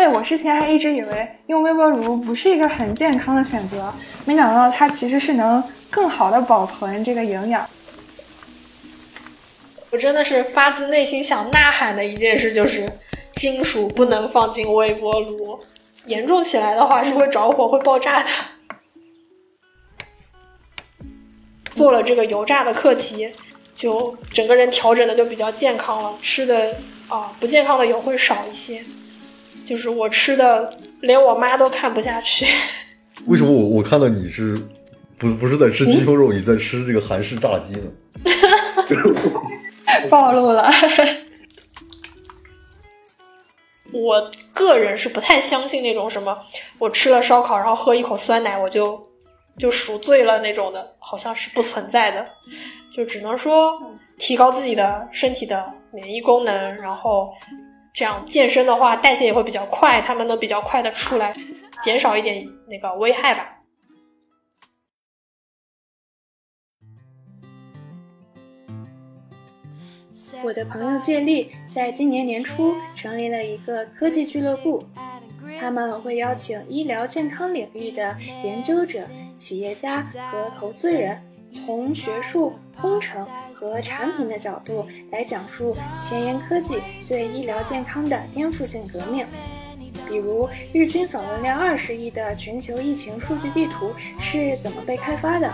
[0.00, 3.92] 哎，我之前还一直以为用微波炉不是一个很健康的选择，
[4.24, 7.68] 没想到它其实是能更好的保存这个营养。
[9.90, 12.90] 我真的是发自内心想呐喊的一件事，就是
[13.32, 15.60] 金属不能放进微波炉，
[16.06, 18.30] 严重起来的话是会着火、会爆炸的。
[21.74, 23.30] 做了这个油炸的课题，
[23.76, 26.74] 就整个人调整的就比较健康了，吃的
[27.08, 28.82] 啊不健康的油会少一些。
[29.70, 30.68] 就是我吃的，
[31.00, 32.44] 连我妈都看不下去。
[33.26, 34.60] 为什么我我看到你是
[35.16, 37.82] 不不是在吃鸡胸肉，你在吃这个韩式炸鸡呢？
[40.10, 40.68] 暴露了。
[43.94, 46.36] 我个人是不太相信那种什么，
[46.80, 49.00] 我吃了烧烤，然后喝一口酸奶，我就
[49.56, 52.24] 就赎罪了那种的，好像是不存在的。
[52.92, 53.80] 就只能说
[54.18, 57.32] 提高自己的身体的免疫功能，然后
[57.92, 61.34] 这样健身的话，代谢也会比较快，他们能比较快的出来，
[61.82, 63.56] 减少一点那个危害吧。
[70.44, 74.84] 我的朋友借力在今年年初成立了一个科技俱乐部，
[75.58, 79.00] 他们会邀请医疗健康领域的研究者、
[79.34, 83.26] 企业家和投资人，从学术、工程
[83.60, 89.26] 和产品的角度来讲述前沿科技对医疗健康的颠覆性革命。
[90.08, 95.52] 比如，日均访问量二十亿的全球疫情数据地图是怎么被开发的？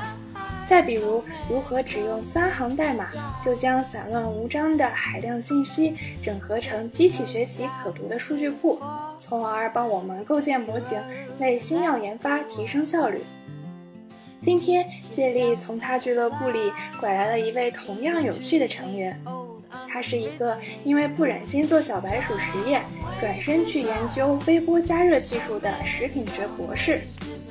[0.64, 3.08] 再比如，如何只用三行代码
[3.42, 8.78] 就将散乱无章的海量信息整合成机器学习可读的数据库，
[9.18, 11.02] 从而帮我们构建模型，
[11.38, 13.20] 为新药研发提升效率。
[14.46, 19.20] 今天，借力从他俱乐部里拐来了一位同样有趣的成员。
[19.88, 22.84] 他是一个因为不忍心做小白鼠实验，
[23.18, 27.02] 转身去研究微波加热技术的食品学博士，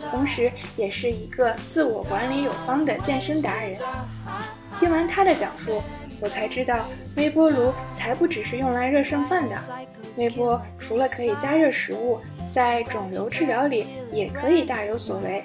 [0.10, 3.76] 同时也是一个自我管理有方的健身达人。
[4.80, 5.82] 听完他的讲述，
[6.22, 9.58] 我才知道微波炉才不只是用来热剩饭的。
[10.16, 12.22] 微波除了可以加热食物，
[12.54, 15.44] 在肿瘤治疗里也可以大有所为。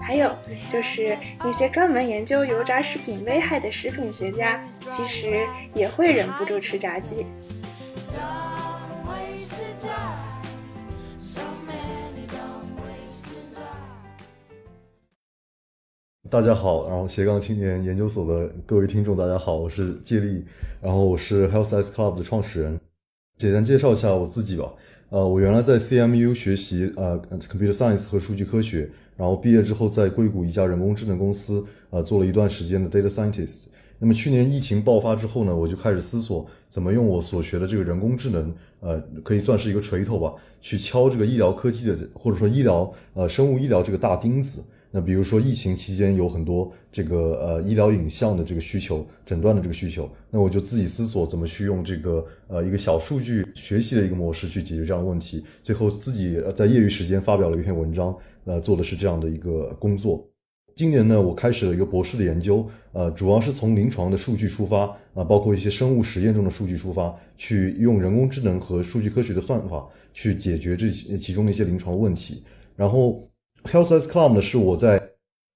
[0.00, 0.34] 还有
[0.68, 7.26] 就是那些专门研究油炸食品危害的食品学家，其实也会忍不住吃炸鸡。
[16.28, 20.44] 大家好，然后斜杠青年研究所的各位听众，大家好，我是借力，
[20.80, 22.80] 然后我是 Health S Club 的创始人。
[23.36, 24.72] 简单介绍一下我自己吧。
[25.08, 28.88] 呃，我原来在 CMU 学习呃 Computer Science 和数据科学，
[29.20, 33.66] 然后毕业之后在硅谷一家人工智能公司呃做了一段时间的 Data Scientist。
[33.98, 40.32] 那么去年疫情爆发之后呢，我就开始思索怎么用我所学的这个人工智能，呃，可以算是一个锤头吧，
[40.62, 44.64] 去敲这个医疗科技的或者说医疗呃生物医疗这个大钉子。
[44.92, 55.44] 那比如说疫情期间有很多这个呃医疗影像的这个需求，诊断的这个需求，那我就自己思索怎么去用这个呃一个小数据学习的一个模式去解决这样的问题。
[55.62, 58.12] 最后自己在业余时间发表了一篇文章，
[58.44, 60.26] 呃，做的是这样的一个工作。
[60.76, 72.42] 今年呢，我开始了一个博士的研究，呃，主要是从临床的数据出发，啊，包括一些生物实验中的数据出发，去用人工智能和数据科学的算法去解决这其中的一些临床问题，
[72.76, 73.22] 然后。
[73.64, 74.98] Health as Club 呢，是我在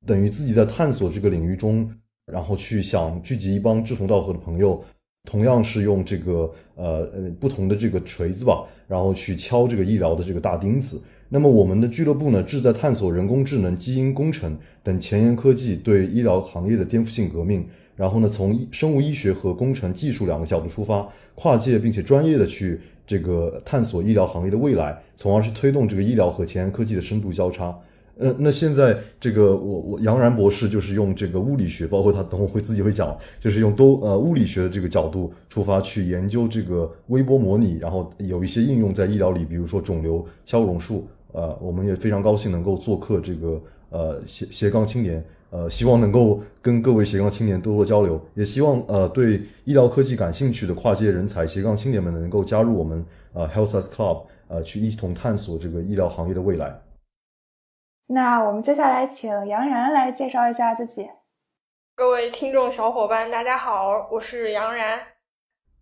[0.07, 1.91] 等于自己在探索这个领域中，
[2.27, 4.85] 然后去想聚集一帮志同道合的朋友，
[5.27, 11.03] 同样是用这个呃呃不同的这个锤子吧，然后去敲这个医疗的这个大钉子。
[11.35, 17.67] 那么我们的俱乐部呢，志在探索人工智能、基因工程等前沿科技对医疗行业的颠覆性革命。
[17.97, 27.77] 然后呢，从生物医学和工程技术两个角度出发，跨界并且专业的去这个探索医疗行业的未来，从而去推动这个医疗和前沿科技的深度交叉。
[28.17, 41.09] 呃，那现在这个我我杨然博士就是用这个物理学，包括他等会会自己会讲，就是用多呃物理学的这个角度出发去研究这个微波模拟，然后有一些应用在医疗里，比如说肿瘤消融术。
[41.35, 43.61] 呃，我们也非常高兴能够做客这个
[43.91, 56.81] 呃斜斜杠青年，呃，希望能够跟各位斜杠青年多多交流，也希望呃对医疗科技感兴趣的跨界人才斜杠青年们能够加入我们呃 Health as Club，呃，去一同探索这个医疗行业的未来。
[58.07, 61.09] 那我们接下来请杨然来介绍一下自己。
[61.97, 65.14] 各位听众小伙伴，大家好，我是杨然。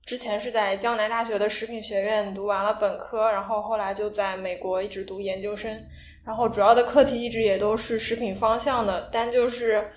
[0.04, 5.80] 之前是在江南大学的食品学院读完了本科，然后后来就在美国一直读研究生。
[6.24, 9.90] 然后主要的课题一直也都是食品方向的，但就是，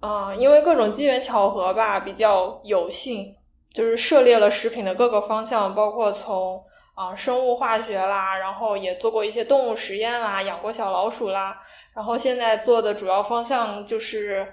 [0.00, 3.34] 嗯，因为各种机缘巧合吧，比较有幸，
[3.72, 6.62] 就是涉猎了食品的各个方向，包括从
[6.94, 11.58] 啊生物化学啦，然后也做过一些动物实验啦，养过小老鼠啦。
[11.94, 14.46] 然后现在做的主要方向就是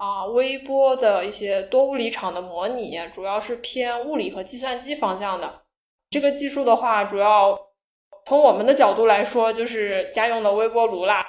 [0.00, 5.60] 啊微波的一些多物理场的模拟，主要是偏物理和计算机方向的。
[6.08, 7.54] 这个技术的话，主要
[8.24, 11.26] 从我们的角度来说，就是家用的微波炉啦。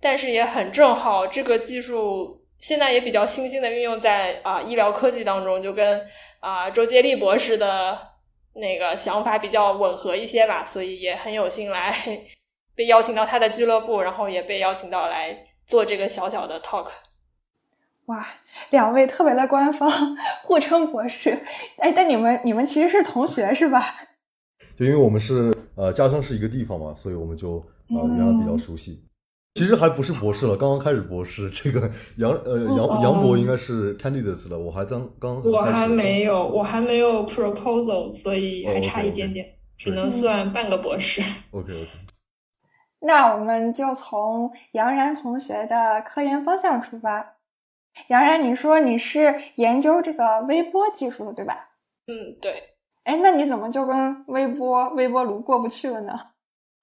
[0.00, 6.02] 但是也很正好，这个技术现在也比较新兴的运用在啊医疗科技当中，就跟
[6.40, 7.98] 啊周杰利博士的
[8.54, 11.94] 那个想法比较吻合一些吧，所以也很有幸来
[12.74, 15.36] 被邀请到他的俱乐部，然后也被邀请到来
[15.66, 16.86] 做这个小小的 talk。
[18.10, 18.26] 哇，
[18.70, 19.88] 两位特别的官方，
[20.42, 21.30] 互称博士。
[21.78, 23.80] 哎，但你们你们其实是同学是吧？
[24.76, 29.04] 就因为我们是呃家乡是一个地方嘛，所以我们就呃原来比较熟悉。
[29.54, 31.48] 其实还不是博士了，刚刚开始博士。
[31.50, 39.46] 这个杨呃杨杨博应该是 candidates 了，我还刚刚我还没有，我还没有 proposal，所以还差一点点，
[39.78, 41.22] 只能算半个博士。
[41.52, 41.88] OK OK。
[43.00, 47.36] 那我们就从杨然同学的科研方向出发。
[48.08, 51.70] 杨然，你说你是研究这个微波技术的，对吧？
[52.06, 52.74] 嗯，对。
[53.04, 56.12] 哎，那你怎么就跟微波微波炉过不去了呢？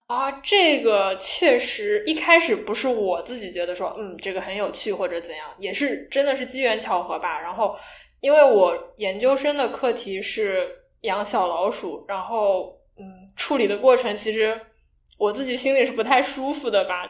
[0.08, 7.40] 啊，这个确实一开始不是我自己觉得说，嗯，这个很有趣或者怎样，也是真的是机缘巧合吧。
[7.40, 7.76] 然后，
[8.22, 10.68] 因为我研究生的课题是
[11.02, 13.04] 养小老鼠，然后，嗯，
[13.36, 14.60] 处理的过程其实
[15.18, 17.10] 我自己心里是不太舒服的吧，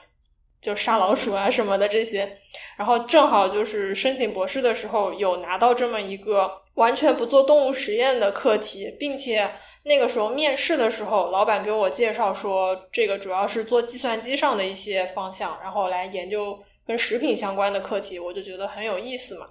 [0.68, 2.30] 就杀老鼠啊什么的这些。
[2.78, 9.50] 然后正好就是申请博士的时候有拿到这么一个完全不做动物实验的课题，并且。
[9.84, 19.48] 那个时候面试的时候，老板给我介绍说，这个主要是做计算机上的一些方向，然后来研究跟食品相关的课题，我就觉得很有意思嘛。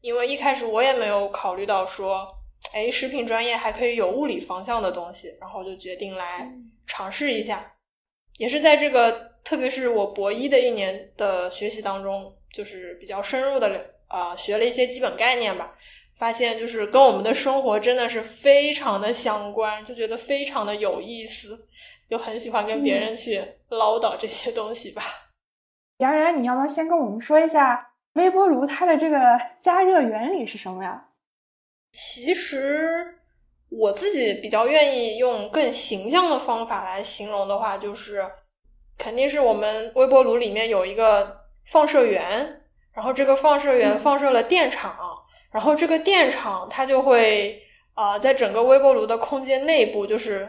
[0.00, 2.24] 因为一开始我也没有考虑到说，
[2.72, 6.48] 哎，食品专业还可以有物理方向的东西，然后就决定来
[6.86, 7.72] 尝试一下。
[8.36, 15.74] 也是在这个，特别是我博一的一年的学习当中，就是比较深入的啊，学了一些基本概念吧。
[16.16, 21.58] 发现就是跟我们的生活真的是非常的相关，就觉得非常的有意思，
[22.10, 25.02] 就很喜欢跟别人去唠叨这些东西吧。
[25.96, 31.02] 杨然，你要不要先跟我们说一下微波炉它的这个加热原理是什么呀？
[31.92, 33.18] 其实
[33.70, 38.30] 我自己比较愿意用更形象的方法来形容的话，就是
[39.00, 42.60] 肯定是我们微波炉里面有一个放射源，
[42.92, 44.94] 然后这个放射源放射了电场。
[45.50, 47.58] 然后这个电场它就会
[47.94, 50.48] 啊，在整个微波炉的空间内部，就是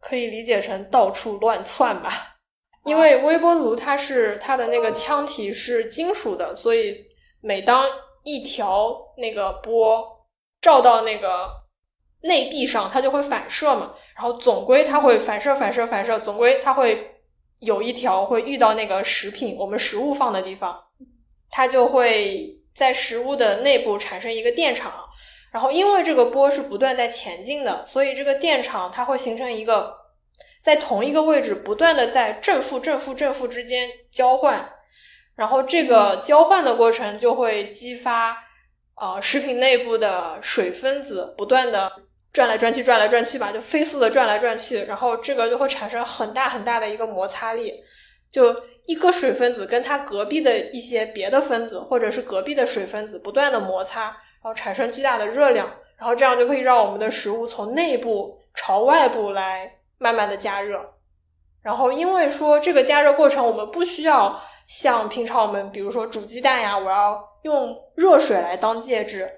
[0.00, 2.36] 可以理解成到处乱窜吧。
[2.84, 6.96] 因为微波炉它是它的那个腔体是金属的，所以
[7.42, 7.84] 每当
[8.24, 10.02] 一条那个波
[10.62, 11.48] 照到那个
[12.22, 13.92] 内壁上，它就会反射嘛。
[14.14, 17.15] 然后总归它会反射、反射、反射，总归它会
[17.60, 20.82] 有一条会遇到那个食品，我们食物放的地方，
[21.50, 22.54] 它就会。
[22.76, 24.92] 在食物的内部产生一个电场，
[25.50, 29.96] 然后因为这个波是不断在前进的，所以这个电场它会形成一个
[30.60, 34.74] 在同一个位置不断的在正负正负正负之间交换，
[35.36, 38.36] 然后这个交换的过程就会激发
[38.96, 41.90] 呃食品内部的水分子不断的
[42.36, 47.72] 转来转去转来转去吧，就飞速的转来转去，然后这个就会产生很大很大的一个摩擦力，
[48.30, 48.54] 就。
[48.88, 55.68] 一个水分子跟它隔壁的一些别的分子，或者是隔壁的水分子不断的摩擦，然后产生巨大的热量，
[55.98, 59.68] 然后这样就可以让我们的食物从内部朝外部来
[59.98, 60.78] 慢慢的加热。
[61.64, 69.28] 然后因为说这个加热过程，我们不需要像平常我们比如说煮鸡蛋呀，我要用热水来当介质，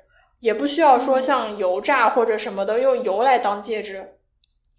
[0.40, 4.18] 也不需要说像油炸或者什么的用油来当介质，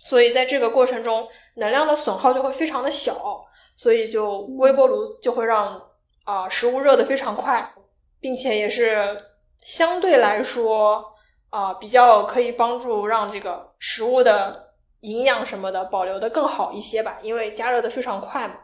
[0.04, 3.46] 所以在这个过程中，能量的损耗就会非常的小。
[3.76, 5.82] 所以就微波炉就会让
[6.26, 7.74] 啊食物热的非常快，
[8.20, 9.18] 并且也是
[9.62, 11.02] 相对来说
[11.50, 18.56] 啊比较可以帮助让这个食物的营养什么的保留的更好一些吧，因为加热的非常快嘛。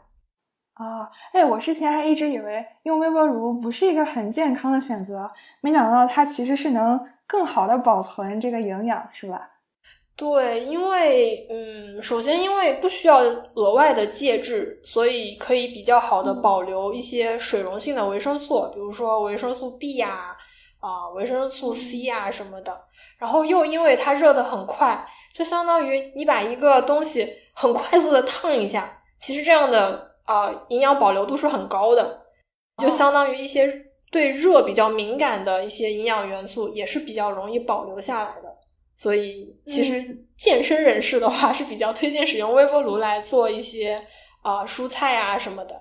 [0.75, 9.49] 啊，哎，我之前还一直以为用微波炉不是一个很健康的选择，没想到它其实是能更好的保存这个营养，是吧？
[10.17, 13.19] 对，因为嗯，首先因为不需要
[13.55, 20.35] 额外的介质，所以可以比较好的保留一些水溶性的维生素，比如说维生素 B 呀、
[20.79, 22.79] 啊维生素 C 呀什么的。
[23.17, 32.25] 然后又因为它热的很快，就相当于你把一个东西很快速的烫一下，其实这样的啊营养保留度是很高的，
[32.77, 38.55] 就相当于一些对热比较敏感的一些营养元素也是比较容易保留下来的。
[38.97, 44.01] 所以其实健身人士的话是比较推荐使用微波炉来做一些
[44.41, 45.75] 啊蔬菜啊什么的。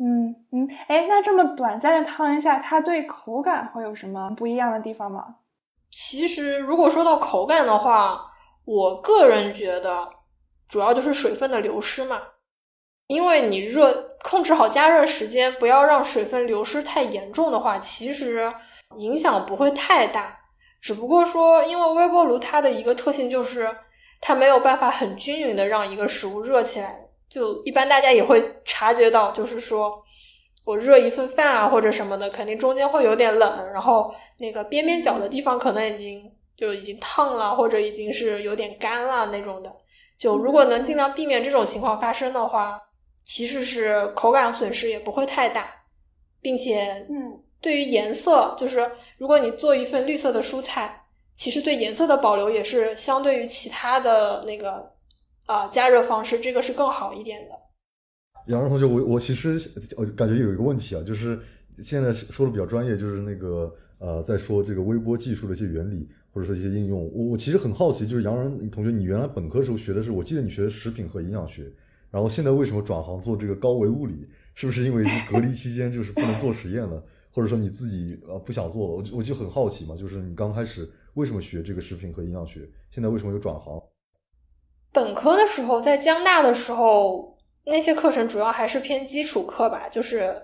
[0.00, 5.24] 嗯嗯，哎，那这么短暂的烫一下，它对口感会有什么不一样的地方吗？
[5.90, 8.24] 其实如果说到口感的话，
[8.64, 10.08] 我个人觉得
[10.68, 12.22] 主要就是水分的流失嘛。
[13.08, 18.52] 因为你热控制好加热时间，不要让水分流失太严重的话，其实
[18.98, 20.38] 影响不会太大。
[20.80, 23.66] 只不过说，因为微波炉它的一个特性就是
[24.20, 26.94] 它没有办法很均匀的让一个食物热起来。
[27.30, 30.02] 就一般大家也会察觉到，就是说
[30.66, 39.72] 我热一份饭啊或者什么的，肯定中间会有点冷，然后那个边边角的地方可能已经就已经烫了，或者已经是有点干了那种的。
[40.18, 42.78] 就如果能尽量避免这种情况发生的话。
[43.28, 45.70] 其实是口感损失也不会太大，
[46.40, 50.98] 并且，嗯，对于颜色，就是如果你做一份绿色的蔬菜，
[51.36, 54.82] 其实对颜色的保留也是相对于其他的那个
[55.44, 57.54] 啊加热方式，这个是更好一点的。
[58.46, 59.60] 杨仁同学，我我其实
[59.98, 61.38] 我感觉有一个问题啊，就是
[61.82, 66.98] 现在说的比较专业，就是那个呃，在说这个微波技术的一些原理或者说一些应用。
[67.12, 71.70] 我我其实很好奇，就是杨仁同学，你原来本科时候学的是，我记得你学的食品和营养学。
[72.10, 74.28] 然后现在为什么转行做这个高维物理？
[74.54, 77.00] 是不是因为隔离期间就是不能做实验了，
[77.30, 78.92] 或者说你自己呃不想做了？
[78.94, 82.68] 我我就很好奇嘛，就是你刚开始为什么学这个食品和营养学？
[82.90, 83.80] 现在为什么又转行？
[84.92, 90.34] 本科的时候在江大的时候，那些课程主要还是偏基础课吧，就是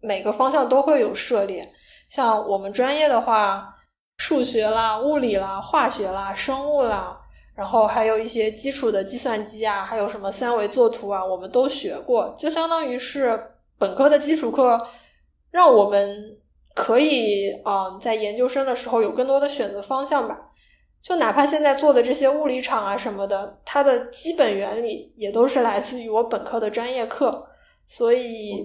[0.00, 1.68] 每个方向都会有涉猎。
[2.08, 3.76] 像我们专业的话，
[4.16, 7.19] 数学啦、物理啦、化学啦、生物啦。
[7.60, 13.38] 然后还有一些基础的计算机啊，还有什么三维作图啊，我们都学过，就相当于是
[13.78, 14.80] 本科的基础课，
[15.50, 16.38] 让我们
[16.74, 20.40] 可以嗯在研究生的时候有更多的选择方向吧。
[21.02, 27.46] 就哪怕现在做的这些物理场啊什么的，它的基本原理也都是来自于我本科的专业课，
[27.86, 28.64] 所以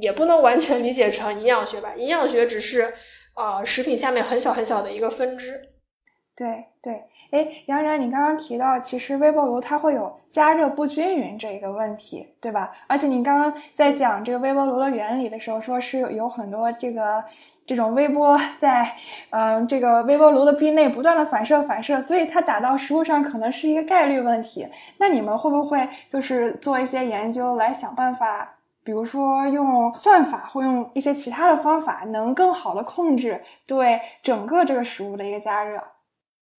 [0.00, 1.92] 也不能完全理解成营养学吧。
[1.96, 2.94] 营养学只是
[3.34, 5.60] 啊食品下面很小很小的一个分支。
[6.38, 7.02] 对对。
[7.32, 12.70] 哎，杨然，你刚刚提到，其实微波炉它会有加热不均匀这个问题，对吧？
[12.86, 17.22] 而且你刚刚在讲这个微波炉的原理的时候，说是有很多这个
[17.66, 18.94] 这种微波在
[19.30, 24.66] 嗯这个微波炉的壁内不断的反射反射，所以它打到食物上可能是一个概率问题。
[24.98, 28.54] 那你们会不会就是做一些研究来想办法，
[28.84, 35.82] 比如说用算法或用一些其他的方法，能更好的控制对整个这个食物的一个加热？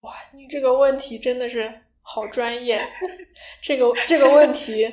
[0.02, 2.82] 哇，你这个问题真的是好专业，
[3.62, 4.90] 这个这个问题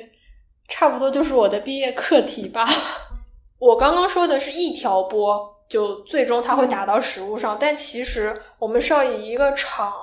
[0.67, 2.67] 差不多就是我的毕业课题吧。
[3.57, 9.93] 我刚刚说的是一条波，就最终它会打到食物上，但其实我们是要以一个场、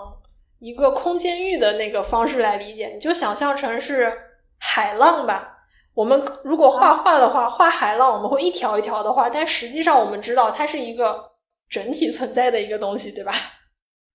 [0.58, 4.12] 一个空间域的那个方式来理解，你就想象成是
[4.58, 5.50] 海浪吧。
[5.92, 11.22] 我们如果画画的话，画海浪，我们会一条一条的画，但实际上我们知道它是一个
[11.68, 13.32] 整体存在的一个东西，对吧？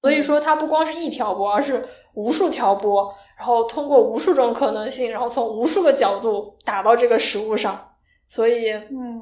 [0.01, 7.89] 所以说，它不光是一条波，而是无数条波，然后通过无数种可能性，然后从无数个角度打到这个食物上。
[8.27, 9.21] 所以，嗯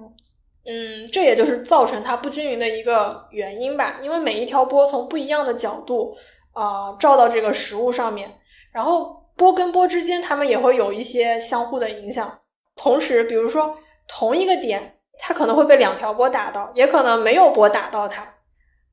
[0.65, 3.99] 嗯，这也就是造成它不均匀的一个原因吧。
[4.03, 6.13] 因为每一条波从不一样的角度
[6.51, 8.29] 啊照到这个食物上面，
[8.71, 12.39] 然后波跟波之间，它们也会有一些相互的影响。
[12.75, 13.75] 同时，比如说
[14.07, 18.27] 同一个点，它可能会被两条波打到，也可能没有波打到它。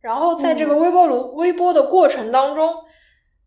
[0.04, 2.84] 然后在这个微波炉微波的过程当中，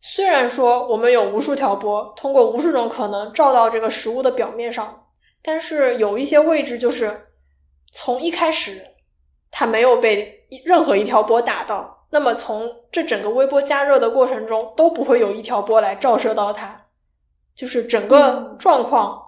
[0.02, 5.06] 虽然说我们有无数条波通过无数种可能照到这个食物的表面上，
[5.44, 7.28] 但是有一些位置就是
[7.94, 8.84] 从一开始
[9.52, 16.86] 它没有被任何一条波打到，那么从这整个微波加热的过程中都不会有一条波来照射到它，
[17.56, 19.22] 就是整个状况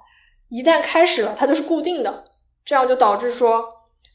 [0.47, 2.23] 一旦开始了，它就是固定的，
[2.65, 3.63] 这样就导致说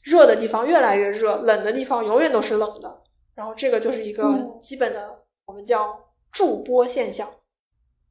[0.03, 3.03] 热的地方越来越热，冷的地方永远都是冷的。
[3.35, 4.25] 然后这个就是一个
[4.63, 5.11] 基本的，
[5.47, 5.99] 我们叫
[6.31, 7.29] 驻波现象。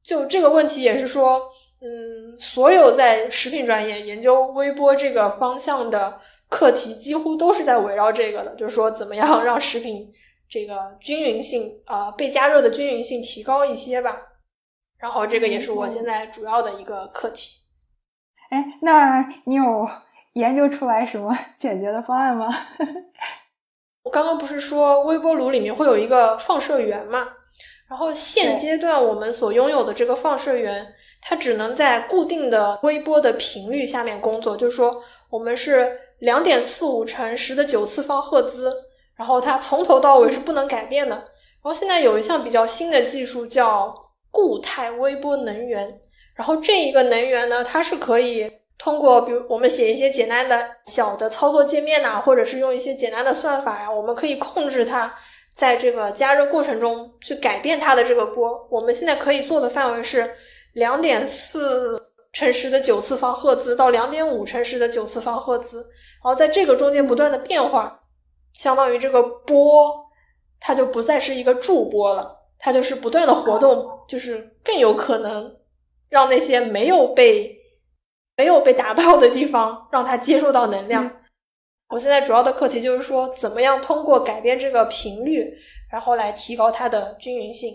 [0.01, 1.39] 就这个问题也是说，
[1.79, 10.05] 嗯，所有在食品专业研究微波这个方向的课题，几乎都是在围绕这个的，就是说怎么样让食品
[10.49, 14.17] 这个均匀性啊被加热的均匀性提高一些吧。
[14.97, 17.61] 然后这个也是我现在主要的一个课题。
[18.49, 19.89] 哎，那你有
[20.33, 22.47] 研究出来什么解决的方案吗？
[24.03, 27.27] 我刚刚不是说微波炉里面会有一个放射源嘛？
[27.89, 38.73] 然后现阶段我们所拥有的这个放射源，它只能在固定的微波的频率下面工作，就是说我们是两点四五乘十的九次方赫兹，
[39.15, 41.15] 然后它从头到尾是不能改变的。
[41.15, 41.25] 然
[41.61, 43.93] 后现在有一项比较新的技术叫
[44.31, 46.01] 固态微波能源，
[46.35, 48.51] 然后这一个能源呢，它是可以
[48.83, 55.09] 通过比如我们写一些简单的小的操作界面呐、或者是用一些简单的算法呀，我们可以控制它
[55.55, 58.67] 在这个加热过程中去改变它的这个波。
[58.69, 60.29] 我们现在可以做的范围是
[60.73, 61.97] 两点四
[62.33, 67.97] 乘十的九次方赫兹到两点五乘十的九次方赫兹，然后在这个中间不断的变化，
[68.51, 69.89] 相当于这个波
[70.59, 75.55] 它就不再是一个驻波了，它就是不断的活动，就是更有可能
[76.09, 77.62] 让那些没有被
[78.35, 81.09] 没有被达到的地方让它接受到能量。
[81.89, 85.53] 我现在主要的课题就是说，怎么样通过改变这个频率，
[85.91, 87.71] 然后来提高它的均匀性。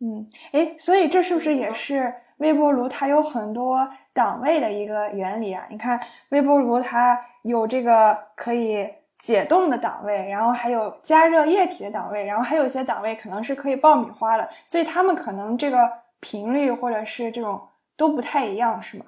[0.00, 5.66] 嗯，哎，所以这是不是也是微波炉它有很多档位的一个原理啊？
[5.70, 15.90] 你看微波炉它有这个可以解冻的档位，然后还有加热液体的档位，然后还有一些档位可能是可以爆米花的，所以它们可能这个
[16.20, 17.60] 频率或者是这种
[17.96, 19.04] 都不太一样，是吗？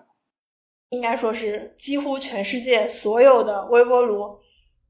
[0.90, 4.38] 应该说是几乎全世界所有的微波炉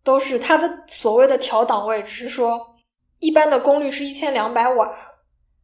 [0.05, 2.61] 都是它的所谓的调档位，只是说
[3.19, 4.91] 一般的功率是一千两百瓦，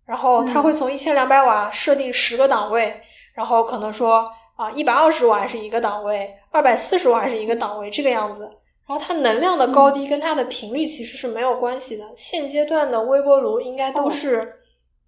[0.04, 3.00] 然后它会从一千两百瓦设定十个档位，
[3.32, 8.44] 然后可能说啊一百二十瓦是一个档位，二百四十瓦是一个档位，这个样子。
[8.86, 12.04] 然后它能量的高低跟它的频率其实是没有关系的。
[12.16, 14.46] 现阶段的微波炉应该都是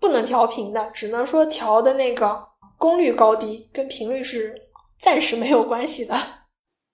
[0.00, 2.42] 不能调频的，只能说调的那个
[2.78, 4.54] 功率高低跟频率是
[5.00, 6.16] 暂时没有关系的。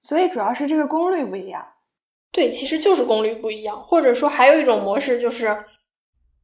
[0.01, 1.65] 所以主要是这个功率不一样。
[2.33, 5.65] 对，其实就是功率不一样，或者说还有一种模式就是，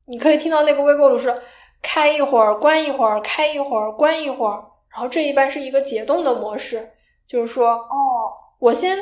[0.06, 1.34] 你可以听到那个微波炉是
[1.80, 6.90] 开一会儿、关一会儿、开一会儿、关一会儿，然后这一般是一个解冻的模式，
[7.26, 8.98] 就是说，哦，我先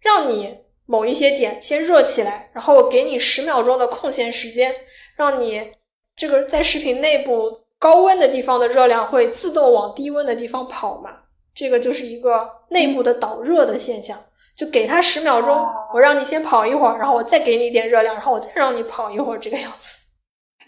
[0.00, 4.74] 让你某一些点先热起来，然后我给你十秒钟的空闲时间，
[5.16, 5.72] 让你
[6.16, 11.10] 这个在食品内部高温的地方的热量会自动往低温的地方跑嘛，
[11.56, 14.16] 这个就是一个内部的导热的现象。
[14.54, 15.54] 就给它十秒钟，
[15.92, 19.98] 我让你先跑一会儿，然后我再给你一点热量，然后我再让你跑一会儿，这个样子。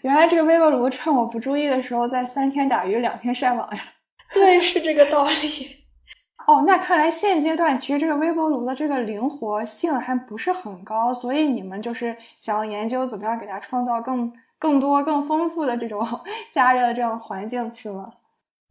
[0.01, 3.81] 原来这个微波炉趁我不注意的时候，在三天打鱼两天晒网呀。
[4.31, 5.77] 对，是这个道理。
[6.45, 16.07] 哦，那看来现阶段其实这个微波炉的这个灵活性还不是很高，所以你们就是想要研究怎么样给它创造更更多、更丰富的这种
[16.53, 18.05] 加热的这种环境，是吗？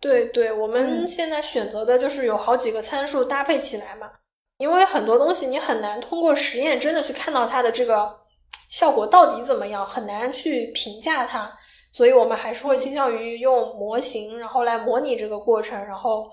[0.01, 4.11] 对对，我们现在选择的就是有好几个参数搭配起来嘛。
[4.59, 8.13] 因为很多东西你很难通过实验真的去看到它的这个
[8.69, 11.49] 效果到底怎么样，很难去评价它，
[11.93, 16.29] 所以我们还是会倾向于用模型，然后来模拟这个过程，然后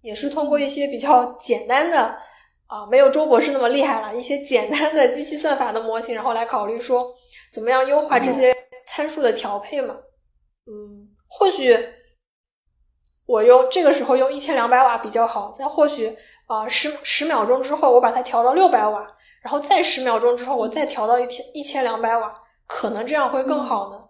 [0.00, 2.16] 也是通过一些比较简单的
[2.66, 7.12] 啊，没有周博士那么厉害了，一些简单的机器算法的模型，然后来考虑说
[7.52, 9.94] 怎么样优化这些参数的调配嘛。
[10.66, 11.78] 嗯，或许
[13.26, 16.16] 我用这个时候用一千两百瓦比较好，但或许。
[16.46, 19.04] 啊，十十秒钟之后，我把它调到六百瓦，
[19.42, 22.32] 然后再十秒钟之后，我再调到一千一千两百瓦，
[22.68, 24.00] 可能这样会更好呢。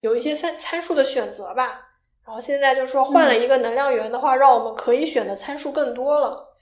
[0.00, 1.80] 有一些参参数的选择吧。
[2.22, 6.54] 然后现在就是说换了一个能量源的话，让我们可以选的参数更多了，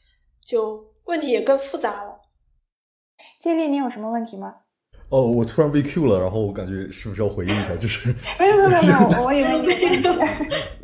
[0.46, 2.20] 就问题也更复杂了。
[3.40, 4.58] 接力，你有什么问题吗？
[5.14, 7.76] 哦，我突然被 Q 了，然后我感觉是不是要回应一下？
[7.76, 9.62] 就是没有没有没有， 我以为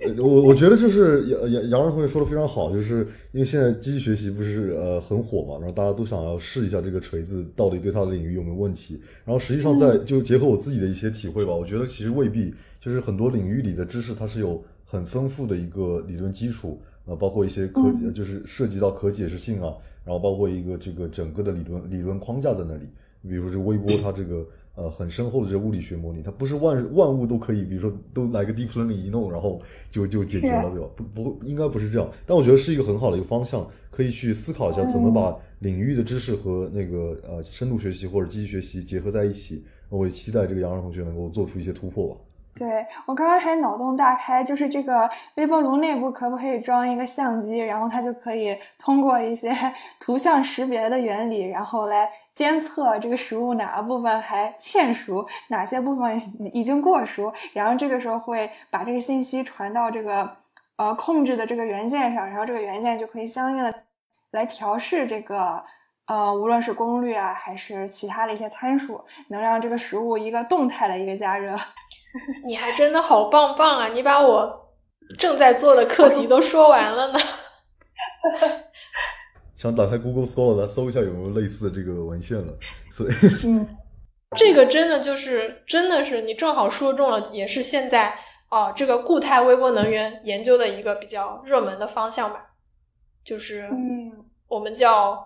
[0.07, 0.21] 你。
[0.21, 2.99] 我我觉得就是杨杨杨同学说的非常好，就是
[3.33, 9.01] 因为现在机器学习不是呃很火嘛，然后大家都想要试一下这个锤子到底对它的领域有没有问题。
[9.25, 22.89] 然后实际上在就结合我自己的一些体会吧，我觉得其实未必，就是很多领域里的知识它是有很丰富的一个理论基础，呃，包括一些可就是涉及到可解释性啊，然后包括一个这个整个的理论理论框架在那里。
[23.29, 30.89] 比如说这微波，它这个呃很深厚的这物理学模拟，它不是万万物都可以，比如说都来个 deep learning 一弄，然后就就解决了，对吧？
[30.97, 32.11] 不不，应该不是这样。
[32.25, 39.65] 但我觉得是一个很好的一个方向，可以去思考一下怎么把领域的知识和那个呃深度学习或者机器学习结合在一起。
[39.91, 42.17] 我也期待这个杨洋同学能够做出一些突破吧。
[42.55, 49.51] 对我刚刚还脑洞大开，就是这个微波炉内部可不可以装一个相机，然后它就可以通过一些
[49.99, 56.21] 图像识别的原理，然后来监测这个食物哪个部分还欠熟，哪些部分
[56.53, 60.37] 已经过熟，然后这个时候会把这个信息传到这个
[60.77, 63.75] 呃控制的这个元件上，然后这个元件就可以相应的
[64.33, 65.65] 来调试这个
[66.11, 71.57] 呃无论是功率啊还是其他的一些参数，能让这个食物一个动态的一个加热。
[72.45, 73.87] 你还真的好棒棒啊！
[73.89, 74.75] 你把我
[75.17, 77.19] 正在做的课题都说完了呢。
[79.55, 82.59] 想打开 Google Scholar 来搜一下有没有类似的这个文献了，
[82.91, 83.11] 所以
[83.45, 83.65] 嗯，
[84.37, 88.19] 这个真的就是真的是你正好说中了，也是现在
[88.49, 92.47] 啊这个固态微波能源研究的一个比较热门的方向吧，
[93.23, 95.25] 就是嗯我们叫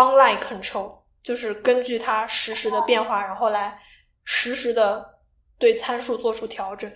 [0.00, 0.90] online control，
[1.22, 3.78] 就是根据它实时的变化，然后来
[4.24, 5.18] 实时的
[5.58, 6.90] 对参数做出调整。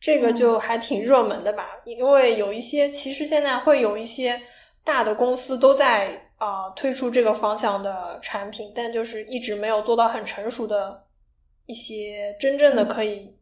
[0.00, 4.40] 这个就还挺热门的吧，因为有一些其实现在会有一些
[4.84, 11.04] 大的公司都在啊、推出这个方向的产品，但就是一直没有做到很成熟的
[11.66, 13.36] 一些真正的可以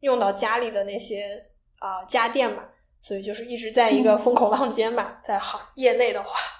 [0.00, 1.46] 用到家里的那些
[1.78, 2.64] 啊、家电嘛，
[3.02, 6.57] 所以就是一直在一个风口浪尖吧，在行业内的话。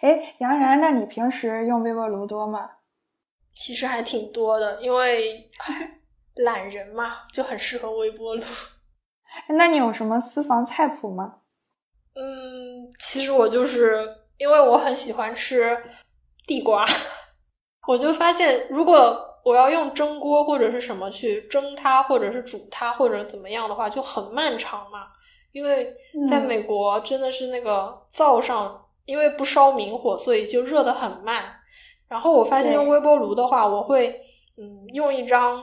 [0.00, 2.68] 哎，杨然，那你平时用微波炉多吗？
[3.54, 5.48] 其实还挺多的，因为
[6.34, 8.42] 懒人嘛，就很适合微波炉。
[8.42, 11.36] 哎，那你有什么私房菜谱吗？
[12.14, 14.21] 嗯，其实我就是。
[14.42, 15.80] 因为我很喜欢吃
[16.48, 16.84] 地瓜，
[17.86, 25.06] 我就发现如果我要用蒸锅或者是什么去蒸它，或者是煮它，或者怎么样的话，就很漫长嘛。
[25.52, 25.94] 因为
[26.28, 31.44] 在嗯美国真的是那个灶上，因为不烧明火，所以就热得很慢。
[32.08, 34.08] 然后我发现用微波炉的话，我会
[34.58, 35.62] 嗯用一张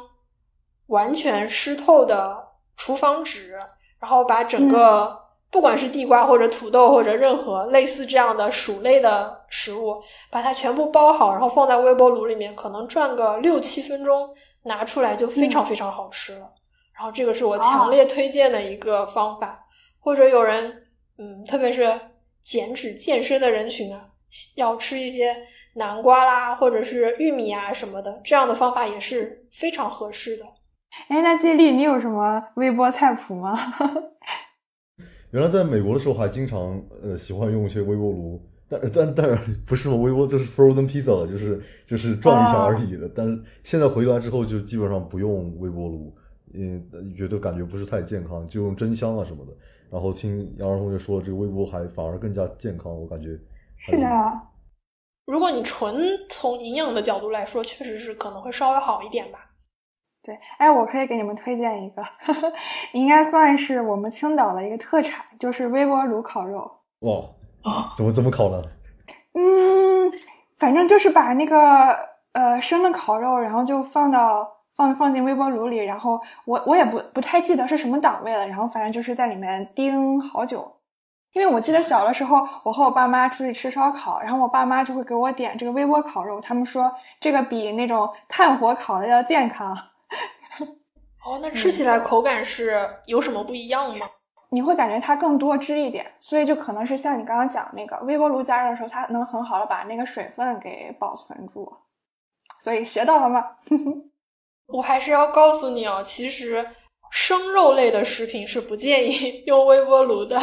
[0.88, 3.60] 完全湿透的厨房纸，
[4.00, 5.20] 然后把整个、
[5.52, 14.30] 不管是地瓜或者土豆或者任何类似这样的薯类的食物，把它全部包好，然后放在微波炉里面，可能转个六七分钟，
[14.64, 16.48] 拿出来就非常非常好吃了。
[16.94, 19.58] 然后这个是我强烈推荐的一个方法，
[20.00, 20.84] 或者有人
[21.18, 22.00] 嗯，特别是
[22.44, 24.02] 减脂健身的人群啊，
[24.56, 25.36] 要吃一些
[25.76, 30.46] 南瓜啦，或者是玉米啊什么的，这样的方法也是非常合适的。
[31.08, 33.58] 哎，那接力，你有什么微波菜谱吗？
[35.32, 43.10] 原来在美国的时候还经常呃喜欢用一些微波炉，但但但不是微波，就是 frozen pizza，就是就是转一下而已的。
[43.16, 46.16] 但是现在回来之后就基本上不用微波炉，
[46.54, 46.84] 嗯，
[47.16, 49.52] 觉得感觉不是太健康，就用蒸箱啊什么的。
[49.92, 53.30] 然后听杨洋同学说，这个微波还反而更加健康，我感觉
[53.78, 54.42] 是的，
[55.26, 55.96] 如果你纯
[56.30, 59.49] 从营养的角度来说，确实是可能会稍微好一点吧。
[60.22, 62.04] 对，哎，我可以给你们推荐一个，
[62.94, 66.70] 应该算是我们青岛的一个特产，就是微波炉烤肉。
[67.00, 67.24] 哇，
[67.96, 68.62] 怎么怎么烤呢？
[69.34, 70.12] 嗯，
[70.58, 71.98] 反正就是把那个
[72.34, 80.76] 呃生的烤肉，然后就放到放放进微波炉里，然后我我也不不太记得是什么档位了，然后反正就是在里面叮好久。
[81.32, 89.78] 因为我记得小的时候，我和我爸妈出去吃烧烤，然后我爸妈就会给我点这个微波烤肉，他们说这个比那种炭火烤的要健康。
[91.30, 94.10] 哦，那吃起来口感是有什么不一样吗？
[94.50, 101.72] 你会感觉它更多汁一点，所以就可能是像你刚刚讲那个微波炉加热的时候，它能很好的把那个水分给保存住。
[102.60, 103.44] 所以学到了吗？
[104.66, 106.68] 我还是要告诉你哦，其实
[107.12, 110.42] 生肉类的食品是不建议 用微波炉的。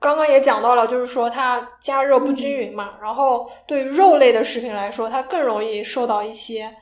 [0.00, 6.74] 刚刚也讲到了，就是说它加热不均匀嘛，然后对于肉类的食品来说，它更容易受到一些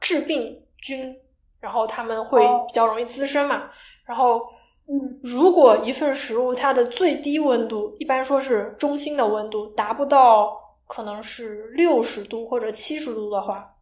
[0.00, 1.14] 致病菌，
[1.60, 3.70] 然后它们会哦比较容易滋生嘛。
[4.04, 4.40] 然后，
[4.88, 13.72] 嗯，如果一份食物它的最低温度，一般说是中心的温度，达不到可能是六十度或者七十度的话，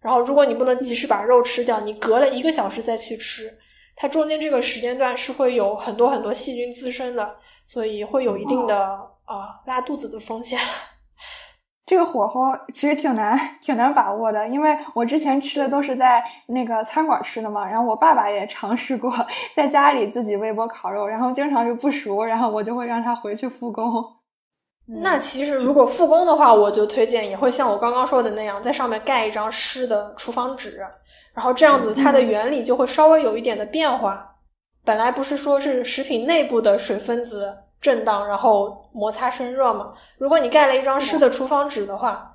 [0.00, 3.58] 然后如果你不能及时把肉吃掉，你隔了一个小时再去吃，
[3.94, 8.76] 它中间这个时间段是会有很多很多细菌滋生的，所以会有一定的
[9.24, 10.58] 啊、拉肚子的风险。
[11.86, 19.12] 这个火候其实挺难，挺难把握的，因为我之前吃的都是在那个餐馆吃的嘛，然后我爸爸也尝试过
[19.54, 23.86] 在家里自己微波烤肉，然后经常就不熟，然后我就会让他回去复工。
[25.02, 30.78] 那其实如果复工的话，我就推荐也会像我刚刚说的那样，在上面盖一张湿的厨房纸，
[31.34, 34.30] 然后这样子它的原理就会稍微有一点的变化。
[34.84, 39.92] 本来不是说是食品内部的水分子震荡，然后摩擦生热嘛？
[40.16, 42.34] 如果你盖了一张湿的厨房纸的话，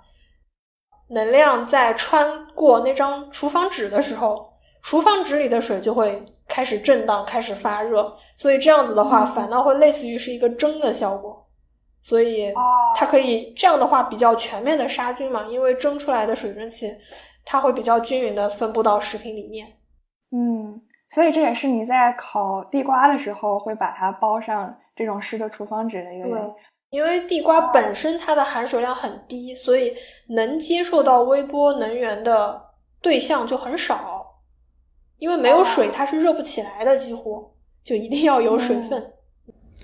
[1.10, 11.48] 能量在穿过那张厨房纸的时候，厨房纸里的水就会开始震荡，开始发热，所以这样子的话，反倒会类似于是一个蒸的效果。
[12.04, 12.54] 所以
[12.96, 16.96] 它可以这样的话比较全面的杀菌嘛，因为蒸出来的水蒸气，
[17.44, 19.66] 它会比较均匀的分布到食品里面。
[20.32, 26.54] 嗯，所以这也是你在烤地瓜的时候会把它包上这种湿的厨房纸的一个原因。
[26.92, 29.94] 因为地瓜本身它的含水量很低，所以
[30.30, 32.60] 能接受到微波能源的
[33.00, 34.26] 对象就很少，
[35.20, 37.48] 因为没有水它是热不起来的，几乎
[37.84, 39.14] 就一定要有水分。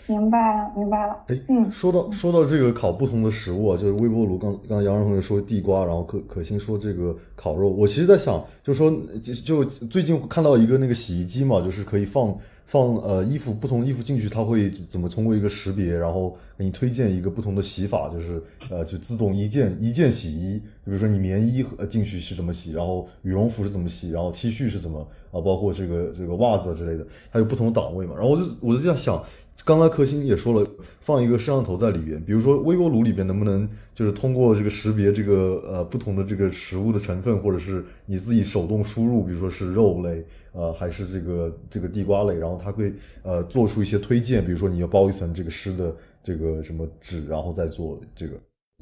[0.07, 1.23] 明白了，明白了。
[1.27, 8.91] 哎，嗯说到说到这个烤不同的食物啊，就是微波炉，刚刚杨同学说地瓜，然后可可心说这个烤肉，我其实在想，就说
[9.23, 24.99] 就就最近看到一个那个洗衣机嘛，就是可以放放呃衣服不同衣服进去，它会怎么通过一个识别，然后给你推荐一个不同的洗法，就是呃就自动一键一键洗衣，比如说你棉衣和进去是怎么洗，然后羽绒服是怎么洗，然后 T 恤是怎么
[25.31, 29.23] 啊，包括这个这个袜子之类的，它有不同的档位嘛，然后我就我就在想。
[29.63, 48.33] 刚才克星也说了，放一个摄像头在里边，比如说微波炉里边能不能就是通过这个识别这个呃不同的这个食物的成分，或者是你自己手动输入，比如说是肉类，呃还是这个这个地瓜类，然后它会呃做出一些推荐，比如说你要包一层这个湿的这个什么纸，然后再做这个。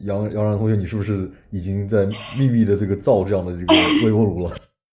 [0.03, 2.05] 杨杨然同学，你是不是已经在
[2.37, 3.73] 秘密的这个造这样的这个
[4.05, 4.51] 微波炉了？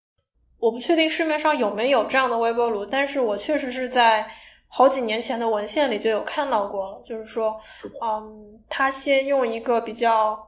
[0.61, 4.31] 我不确定市面上有没有这样的微波炉，但是我确实是在。
[4.73, 7.61] 好几年前的文献里就有看到过了，就是说，
[8.01, 10.39] 嗯，他先用一个比较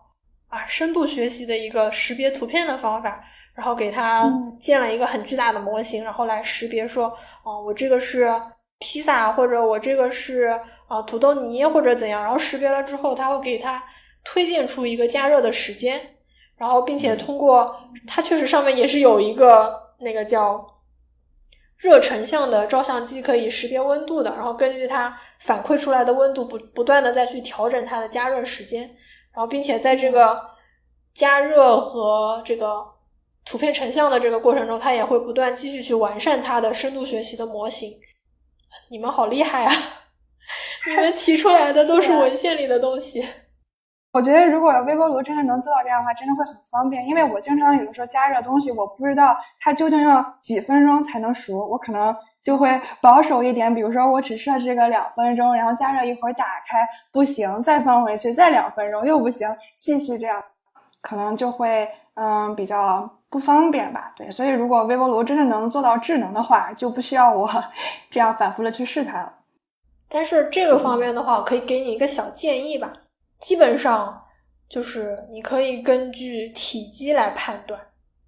[0.48, 3.20] 啊深度学习的一个识别图片的方法，
[3.52, 7.12] 然后给他建了一个很巨大的模型，然后来识别说，
[7.44, 8.32] 哦，我这个是
[8.78, 13.82] 披萨，或者我这个是啊土豆泥或者怎样，然后识别了之后，他会给他
[14.22, 16.00] 推荐出一个加热的时间，
[16.56, 17.74] 然后并且通过
[18.06, 20.64] 它确实上面也是有一个那个叫。
[21.82, 28.82] 热成像的照相机可以识别温度的，然后根据它反馈出来的温度不不断的再去调整它的加热时间，
[29.34, 30.40] 然后并且在这个
[31.12, 32.86] 加热和这个
[33.44, 37.92] 图片成像的这个过程中，它也会不断继续去完善它的深度学习的模型。
[38.88, 39.74] 你们好厉害啊！
[40.86, 43.26] 你们提出来的都是文献里的东西。
[44.12, 47.06] 我觉得如果微波炉真的能做到这样的话，真的会很方便。
[47.08, 59.48] 因为我经常有的时候加热东西，我不知道它究竟要几分钟才能熟，我可能就会保守一点，比如说我只设置个两分钟，然后加热一会儿打开不行，再放回去，再两分钟又不行，
[59.78, 60.42] 继续这样，
[61.00, 64.12] 可能就会嗯比较不方便吧。
[64.14, 67.48] 对，所以如果微波炉真的能做到智能的话，就不需要我
[68.10, 69.32] 这样反复的去试它了。
[70.06, 72.92] 但是这个方面的话，我可以给你一个小建议吧。
[73.42, 74.24] 基本上
[74.68, 77.78] 就是你可以根据体积来判断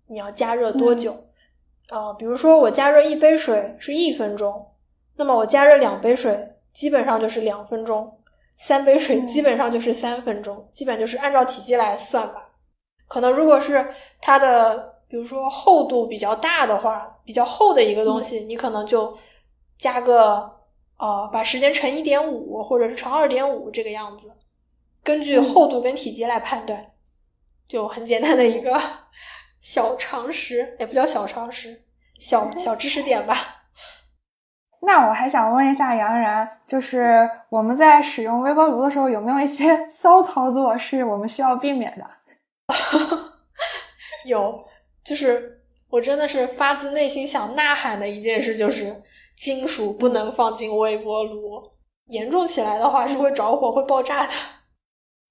[0.08, 1.12] 你要加热多久，
[1.88, 4.66] 啊，比如说我加热一杯水是一分钟，
[5.16, 8.18] 那么我加热两杯水基本上就是两分钟，
[8.56, 12.50] 三杯水基本上就是三分钟，基本就是按照体积来算吧。
[13.06, 13.86] 可能如果是
[14.20, 19.16] 它的，比如说厚度比较大的话，比较厚的一个东西，你可能就
[19.78, 20.50] 加个
[20.98, 24.30] 呃，把时间乘一点五或者是乘二点五这个样子。
[25.04, 26.92] 根据厚度跟体积来判断，
[27.68, 28.80] 就很简单的一个
[29.60, 31.84] 小常识，也不叫小常识，
[32.18, 33.36] 小小知识点吧。
[34.80, 42.10] 那我还想问一下杨然，就是我们在使用微波炉的时候，有没有一些 骚操作是我们需要避免的？
[44.24, 44.64] 有，
[45.04, 49.02] 就是我真的是发自内心想呐喊的一件事，就是
[49.36, 51.62] 金属不能放进微波炉，
[52.08, 54.32] 严重起来的话是会着火、会爆炸的。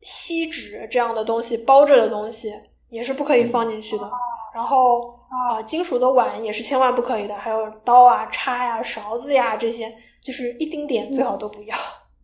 [0.04, 2.54] 锡纸这样的东西包着的东西
[2.90, 4.12] 也是不可以放进去的。
[4.54, 7.36] 然后啊，金属的碗也是千万不可以的。
[7.36, 9.92] 还有刀啊、叉呀、勺子呀这些，
[10.24, 11.76] 就是一丁点最好都不要。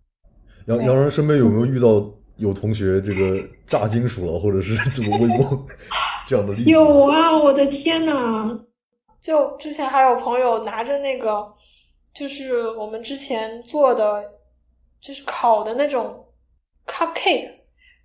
[0.67, 2.05] 杨杨然身边有没有遇到
[2.37, 5.65] 有同学这个炸金属了，或者是怎么微波
[6.29, 6.69] 这样的例子？
[6.69, 8.59] 有啊，我的天呐！
[9.19, 11.51] 就之前还有朋友拿着那个，
[12.13, 14.23] 就是我们之前做的，
[15.01, 16.27] 就是烤的那种
[16.85, 17.58] cupcake。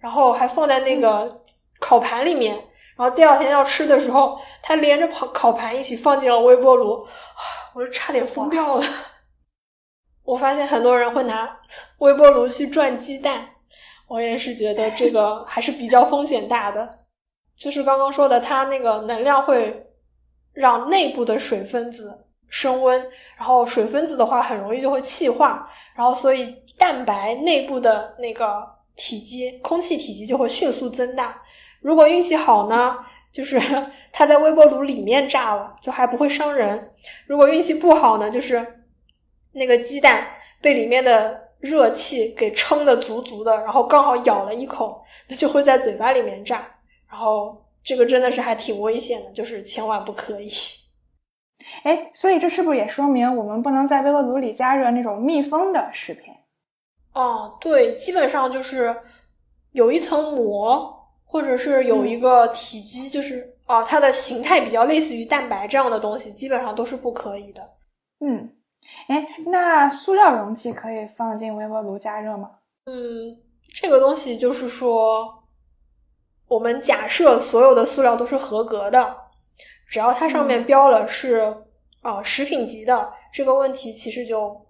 [0.05, 1.41] 然后还放在那个
[1.81, 2.55] 烤盘里面，
[2.95, 7.07] 然后第二天要吃的时候，它连着烤烤盘一起放进了微波炉，
[7.73, 8.85] 我就差点疯掉了。
[10.23, 11.59] 我发现很多人会拿
[12.01, 13.49] 微波炉去转鸡蛋，
[14.07, 16.99] 我也是觉得这个 还是比较风险大的。
[17.57, 19.87] 就是刚刚说的，它那个能量会
[20.53, 23.01] 让内部的水分子升温，
[23.39, 28.75] 然后水分子的话很容易就会气化，然后所以蛋白内部的那个。
[28.97, 31.43] 体积，空气体积就会迅速增大。
[31.81, 32.97] 如果运气好呢，
[33.33, 33.61] 就是
[34.13, 36.93] 它在微波炉里面炸了，就还不会伤人。
[37.27, 38.85] 如果运气不好呢，就是
[39.53, 40.27] 那个鸡蛋
[40.61, 46.67] 被里面的热气给撑得足足的，然后刚好咬了一口，那就会在嘴巴里面炸。
[47.09, 50.51] 然后这个真的是还挺危险的，就是千万不可以。
[51.85, 56.34] 哎，所以这是不是也说明我们不能在微波炉里加热那种密封的食品？
[57.15, 58.95] 哦，对，基本上就是
[59.73, 67.63] 有一层膜，或者是有一个体积，就是啊、它的形态比较类似于蛋白这样的东西，基本上都是不可以的。
[68.21, 68.51] 嗯，
[69.09, 72.51] 哎，那塑料容器可以放进微波炉加热吗？
[72.87, 73.37] 嗯，
[73.73, 75.27] 这个东西就是说，
[76.49, 79.17] 我们假设所有的塑料都是合格的，
[79.89, 81.39] 只要它上面标了是
[82.03, 84.64] 啊、呃食品级的，这个问题其实就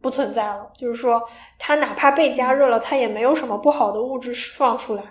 [0.00, 0.70] 不存在了。
[0.76, 1.22] 就是说，
[1.58, 5.02] 它哪怕被加热了，它也没有什么不好的物质释放出来，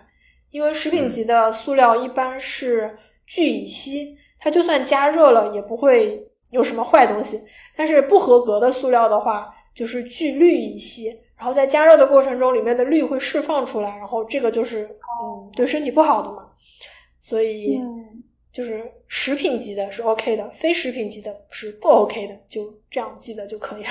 [0.52, 7.42] 因为食品级的塑料一般是聚乙烯，它就算加热了也不会有什么坏东西。
[7.76, 16.48] 但是不合格的塑料的话，就是聚氯乙烯，然后在加热的过程中，里面的氯会释放出来，然后这个就是嗯对身体不好的嘛。
[17.20, 23.90] 所以嗯就是食品级的是 OK 的，非食品级的是不 OK 的，就这样记得就可以了。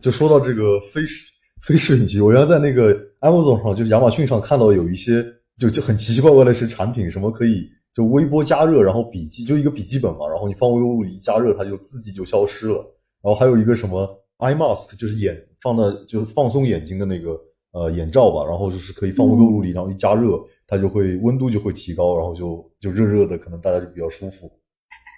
[0.00, 5.24] 就说到这个非食非食品级，我原来在那个 Amazon 上，就是亚马逊上看到有一些
[5.58, 12.76] 就就很奇奇怪怪的一些产品，什么可以就微波加热，然后笔记就一个笔记本嘛，然后你放微波炉里一加热，它就自己就消失了。
[13.22, 14.06] 然后还有一个什么
[14.38, 17.36] eye mask，就是眼放的就是放松眼睛的那个
[17.72, 24.48] 呃眼罩吧，然后就是可以放微波炉里，然后一加热，它就会温度就会提高，然后就就热热的，可能大家就比较舒服。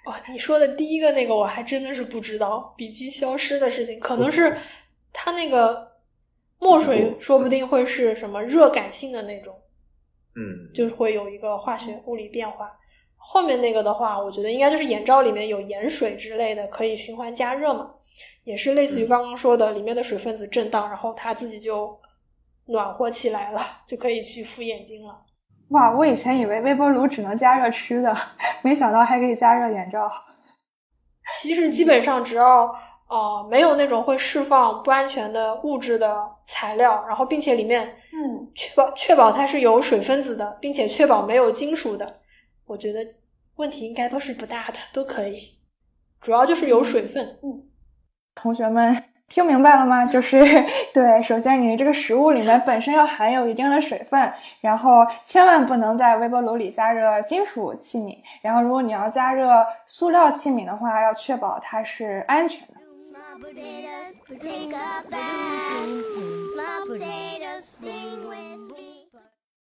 [0.05, 4.57] 哇，你说的第一个那个我还真的是不知道，笔记消失的事情，可能是
[5.13, 5.91] 它那个
[6.59, 9.55] 墨水说不定会是什么热感性的那种，
[10.35, 12.71] 嗯，就是会有一个化学物理变化。
[13.15, 17.93] 后面那个的话，我觉得应该就是眼罩里面有盐水之类的，可以循环加热嘛，
[18.43, 21.95] 也是类似于刚刚说的，里面的水分子震荡，然后它自己就
[22.65, 25.21] 暖和起来了，就可以去敷眼睛了。
[25.71, 28.15] 哇，我以前以为微波炉只能加热吃的，
[28.61, 30.09] 没想到还可以加热眼罩。
[31.41, 32.75] 其实基本上只要
[33.07, 42.19] 呃没有那种会释放不安全的物质的材料，然后并且里面嗯确保确保它是有水分子的，并且确保没有金属的，
[42.65, 42.99] 我觉得
[43.55, 45.57] 问题应该都是不大的，都可以。
[46.19, 47.39] 主要就是有水分。
[47.43, 47.63] 嗯
[48.35, 48.95] 同学们
[49.31, 50.03] 听明白了吗？
[50.11, 50.43] 就是
[50.93, 62.73] 对，首先你这个食物里面本身要含有一定的水分，然后千万不能在微波炉里加热金属器皿，然后如果你要加热塑料器皿的话，要确保它是安全的。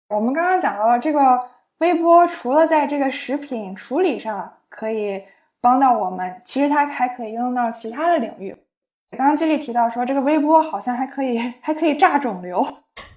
[0.08, 1.46] 我们刚刚讲到了这个
[1.80, 5.22] 微波，除了在这个食品处理上可以
[5.60, 8.56] 帮到我们，其实它还可以应用到其他的领域。
[9.16, 12.66] 刚刚接力提到说，这个微波好像还可以还可以炸肿瘤。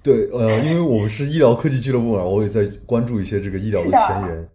[0.02, 4.48] 对，呃，因为我们是医疗科技俱乐部嘛，我也在关注一些这个医疗的前沿。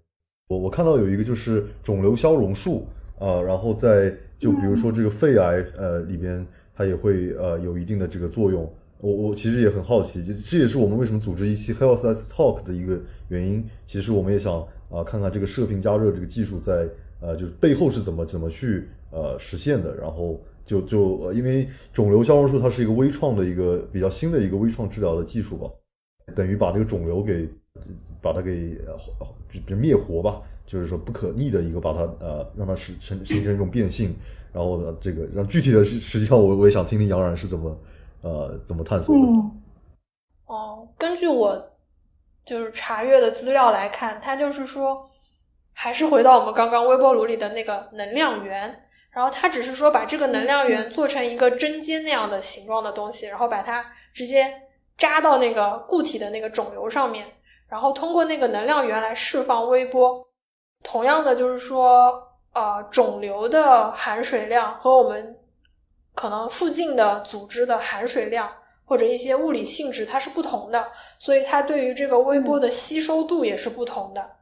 [0.47, 2.87] 我我看到有一个就是肿瘤消融术，
[3.19, 8.71] 呃，然后在就比如说这个肺癌，呃，里边它也会呃有一定的这个作用。
[8.99, 13.63] 我我其实也很好奇，就这也是我们为什么组织一期 Health Size Talk 的一个原因。
[13.85, 16.87] 其实我们也想啊、看看这个射频加热这个技术在
[17.25, 20.39] 呃就是背后是怎么怎么去呃实现的，然后。
[20.67, 25.69] 就就呃，因为肿瘤消融术它是一个微创的一个比较新的一个微创治疗的技术吧，
[26.35, 27.47] 等于把这个肿瘤给
[28.19, 34.15] 把它给呃灭活吧，就是说不可逆的一个把它呃让它生生形成一种变性，
[34.51, 37.79] 然后呢这个让具体的实实际上我我也想听听杨然是怎么
[38.23, 39.21] 呃怎么探索的。
[40.47, 41.63] 哦，根据我
[42.43, 44.95] 就是查阅的资料来看，它就是说，
[45.77, 54.51] 还是回到我们刚刚微波炉里的那个能量源，然后它只是说把这个能量源做成一个针尖那样的形状的东西，然后把它直接
[54.97, 57.27] 扎到那个固体的那个肿瘤上面，
[57.69, 60.27] 然后通过那个能量源来释放微波。
[60.83, 62.13] 同样的，就是说，
[62.53, 65.37] 呃，肿瘤的含水量和我们
[66.13, 68.49] 可能附近的组织的含水量
[68.85, 70.85] 或者一些物理性质它是不同的，
[71.19, 74.34] 所以它对于这个微波的吸收度也是不同的。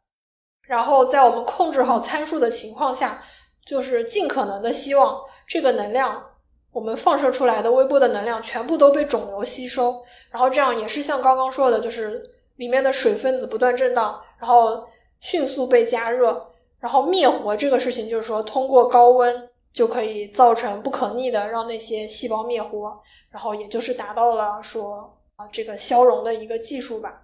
[0.65, 3.23] 然后在我们控制好参数的情况下，
[3.65, 6.23] 就是尽可能的希望这个能量，
[6.71, 12.23] 我们放射出来的微波的能量全部都被肿瘤吸收，然后这样也是像刚刚说的，就是
[12.55, 14.83] 里面的水分子不断震荡，然后
[15.19, 16.49] 迅速被加热，
[16.79, 22.97] 然后灭活这个事情，就是说通过高温就可以造成不可逆的让那些细胞灭活，
[23.29, 27.22] 然后也就是达到了说啊这个消融的一个技术吧。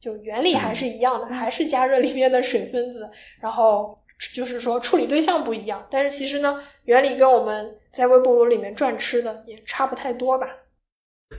[0.00, 3.08] 就原理还是一样的，还是加热里面的水分子，
[3.40, 3.96] 然后
[4.34, 10.46] 就是说处理对象不一样，但是其实呢，原理跟我们在微波炉里面转吃的也差不太多吧。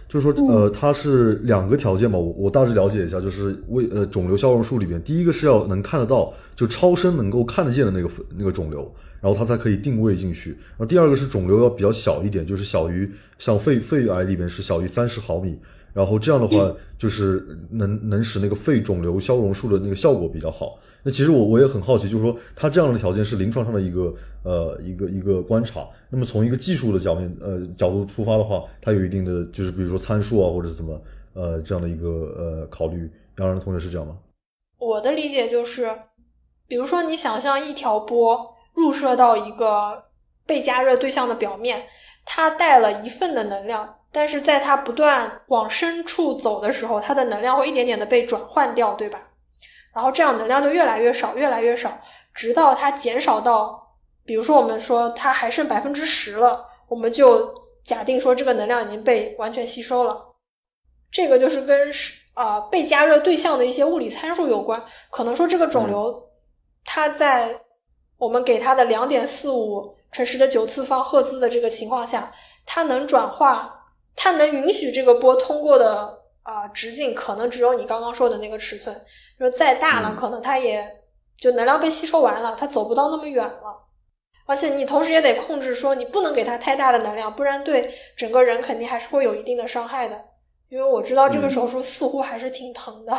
[0.09, 10.51] 就是说，呃，它是两个条件吧，我我大致了解一下，就是为呃肿瘤消融术里边，第一个是要能看得到，就超声能够看得见的那个那个肿瘤，然后它才可以定位进去。
[10.51, 15.57] 然后第二个是肿瘤要比较小一点，就是小于像肺肺癌里边是小于三十毫米，
[15.93, 20.77] 然后这样的话就是能能使那个肺肿瘤消融术的那个效果比较好。
[21.03, 24.13] 那其实我我也很好奇，就是说它这样的条件是临床上的一个
[24.43, 25.87] 呃一个一个观察。
[26.09, 31.01] 那么从一个技术的角面呃角度出发的话，它有一定的就是比如说参数啊或者怎么
[31.33, 33.09] 呃这样的一个呃考虑。
[33.37, 34.17] 杨然同学是这样吗？
[34.79, 35.95] 我的理解就是，
[36.67, 40.05] 比如说你想象一条波入射到一个
[40.47, 41.83] 被加热对象的表面，
[42.25, 49.21] 它带了一份的能量，但是在它不断往深处走的时候，它的能量会一点点的被转换掉，对吧？
[49.93, 51.99] 然后这样能量就越来越少，越来越少，
[52.33, 53.81] 直到它减少到，
[54.25, 57.53] 比如说我们说它还剩百分之十了，我们就
[57.83, 60.23] 假定说这个能量已经被完全吸收了。
[61.09, 61.89] 这个就是跟
[62.33, 64.83] 啊、呃、被加热对象的一些物理参数有关。
[65.09, 66.29] 可能说这个肿瘤，
[66.85, 67.59] 它在
[68.17, 72.31] 我们给它的两点四五乘十的九次方赫兹的这个情况下，
[72.65, 73.76] 它能转化，
[74.17, 75.95] 它能允许这个波通过的
[76.43, 78.99] 啊、呃、直径，可能只有你刚刚说的那个尺寸。
[79.37, 80.85] 说再大了，可能它也
[81.39, 83.83] 就能量被吸收完了，它走不到那么远了。
[84.47, 90.19] 而且你同时也得控制说，你不能给它太大的能量，不然对整个人肯定还是会有一定的伤害的。
[90.69, 93.13] 因为我知道这个手术似乎还是挺疼的。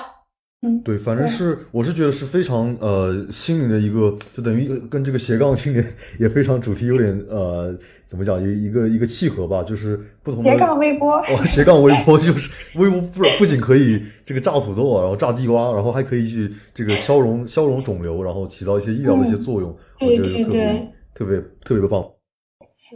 [0.60, 5.86] 嗯，对，反正是我是觉得是非常呃新颖的一个，就等于跟这个斜杠青年
[6.18, 7.72] 也非常主题有点呃
[8.06, 22.04] 怎么讲一一个一个契合吧，就是不同的斜杠微波，哦，斜杠微波就是微波不不仅可以这个炸土豆啊，然后炸地瓜，然后还可以去这个消融消融肿瘤，然后起到一些医疗的一些作用，我觉得就特别特别特别棒。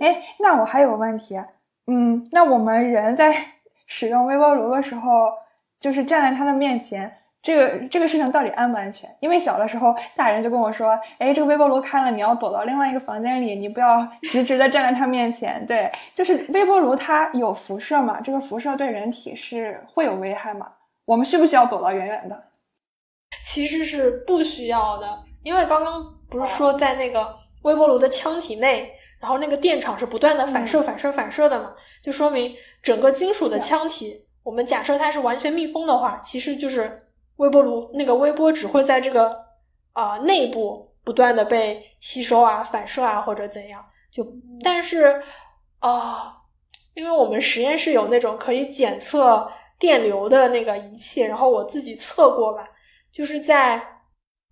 [0.01, 1.37] 哎，那我还有个问题，
[1.87, 3.33] 嗯，那我们人在
[3.87, 5.11] 使用微波炉的时候，
[5.79, 7.09] 就是站在它的面前。
[7.43, 9.12] 这个这个事情到底安不安全？
[9.18, 18.20] 因为小的时候，大人就跟我说：“哎，这个微波炉开了，你要躲到另外一个房间里，你不要直直的站在它面前。”对，就是微波炉它有辐射嘛？
[18.20, 20.70] 这个辐射对人体是会有危害嘛？
[21.05, 22.45] 我们需不需要躲到远远的？
[23.43, 25.07] 其实是不需要的，
[25.43, 28.88] 因为刚刚不是说在那个微波炉的腔体内，
[29.20, 31.72] 然后那个电场是不断的反射、反射、反射的嘛，
[32.05, 37.09] 就说明整个金属的腔体，我们假设它是完全密封的话，其实就是。
[37.37, 39.28] 微波炉那个微波只会在这个
[39.93, 44.26] 啊、呃、内部不断的被吸收啊、反射啊或者怎样，就
[44.62, 45.22] 但是
[45.80, 46.33] 啊、呃，
[46.95, 52.68] 因为我们实验室有那种可以检测电流的那个仪器，然后我自己测过吧，
[53.12, 53.83] 就是在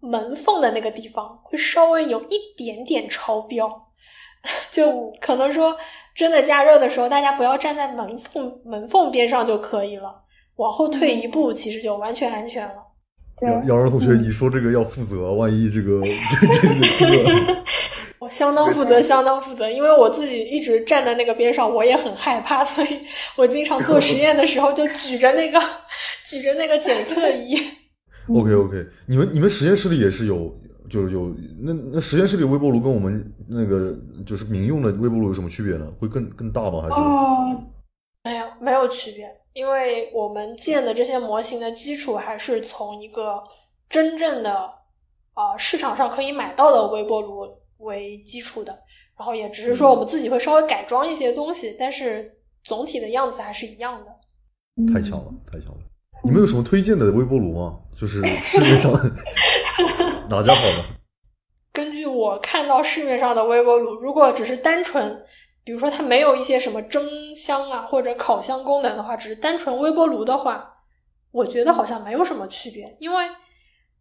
[0.00, 3.88] 门缝的那个地方会稍微有一点点超标，
[4.72, 5.76] 就可能说
[6.14, 10.24] 真的加热的时候，大家不要站在门缝门缝边上就可以了。
[10.60, 12.74] 往后退一步，其实就完全安全了。
[13.40, 17.64] 杨杨然同学，你说这个要负责，万一这个 这个这个，
[18.20, 23.00] 我相当负责，相当负责，因为我自己一直站在那个边上，我也很害怕，所以
[23.36, 25.58] 我经常做实验的时候就举着那个
[26.26, 27.56] 举着那个检测仪。
[28.28, 30.54] OK OK，你们你们实验室里也是有，
[30.90, 33.96] 就是有那那实验室里微波炉跟我们那个
[34.26, 35.90] 就是民用的微波炉有什么区别呢？
[35.98, 36.82] 会更更大吗？
[36.82, 36.94] 还是？
[36.94, 37.64] 哦，
[38.22, 39.26] 没有没有区别。
[39.52, 43.42] 因为我们建的这些模型的基础还是从一个
[43.88, 44.52] 真正的
[45.34, 47.48] 啊、呃、市场上可以买到的微波炉
[47.78, 48.72] 为基础的，
[49.18, 52.32] 然后也只是说我们自己会稍微改装一些东西，但是
[52.62, 54.92] 总体的样子还是一样的。
[54.94, 55.78] 太巧了，太巧了！
[56.22, 57.80] 你们有什么推荐的微波炉吗？
[58.00, 58.92] 就是市面上
[60.30, 60.84] 哪家好呢？
[61.72, 65.26] 根据我看到市面上的微波炉，如果只是单纯。
[65.62, 70.74] 比如说，它没有一些什么蒸箱啊或者烤箱功能的话，只是单纯微波炉的话，
[71.30, 73.28] 我觉得好像没有什么区别，因为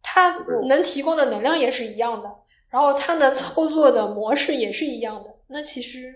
[0.02, 0.30] 它
[0.68, 2.30] 能提供的能量也是一样的，
[2.70, 5.28] 然后它能操作的模式也是一样的。
[5.48, 6.14] 那其实，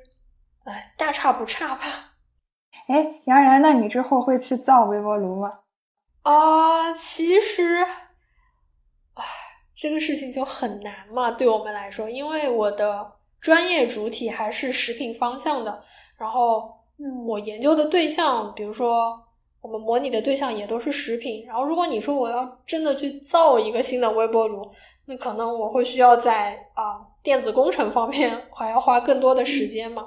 [0.64, 2.14] 哎，大差不差吧。
[2.88, 5.50] 哎，杨然，那你之后会去造微波炉吗？
[6.22, 7.84] 啊、呃，其实，
[9.14, 9.24] 唉，
[9.76, 13.12] 这个事情就很难嘛，对我们来说，因为我的。
[13.44, 15.84] 专业主体还是食品方向的，
[16.16, 16.72] 然后
[17.26, 19.22] 我研究的对象，比如说
[19.60, 21.44] 我们模拟的对象也都是食品。
[21.44, 24.66] 然后如果你说我要真的去造一个新的微波炉，
[25.04, 30.06] 那可能我会需要在啊、呃、电子工程方面还要花更多的时间嘛。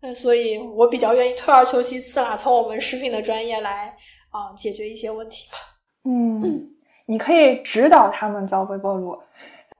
[0.00, 3.94] 那所以我比较愿意退而求其次啦，从我们食品的专业来
[4.30, 5.58] 啊、呃、解决一些问题吧。
[6.04, 6.70] 嗯，
[7.04, 9.14] 你可以指导他们造微波炉。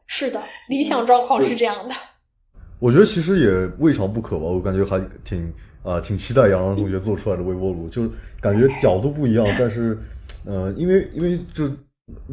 [0.05, 0.39] 是的，
[0.69, 1.95] 理想状况是这样的。
[2.83, 5.53] 我觉得其实也未尝不可吧，我感觉还挺
[5.85, 8.11] 啊、挺期待杨洋同学做出来的微波炉，就是
[8.41, 9.97] 感觉角度不一样，但是
[10.45, 11.71] 呃，因为因为就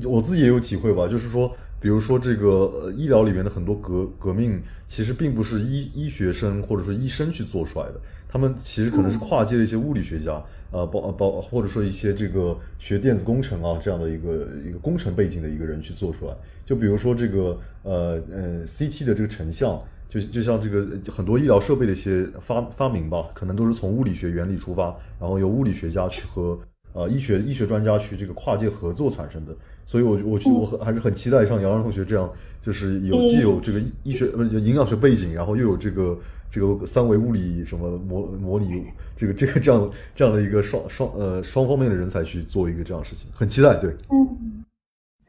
[0.10, 16.34] 我自己也有体会吧，就是说比如说这个呃医疗里面的很多革革命，其实并不是医医学生或者说医生去做出来的，他们其实可能是跨界的一些物理学家，呃，包包或者说一些这个学电子工程啊这样的一个一个工程背景的一个人去做出来。
[16.66, 26.60] 就比如说这个呃呃 CT 的这个成像，就就像这个很多医疗设备的一些发发明吧，可能都是从物理学原理出发，然后由物理学家去和
[26.94, 29.56] 呃医学医学专家去这个跨界合作产生的。
[29.90, 32.32] 所以，我我觉得我很还是很期待像杨洋同学这样，
[32.62, 36.16] 就是有既有这个医学不是营养学背景，然后又有这个
[36.48, 38.84] 这个三维物理什么模模拟
[39.18, 43.76] 这个这个这样这样的一个双双呃双方面的人才去做一个这样的事情，很期待。
[43.78, 44.59] 对，嗯。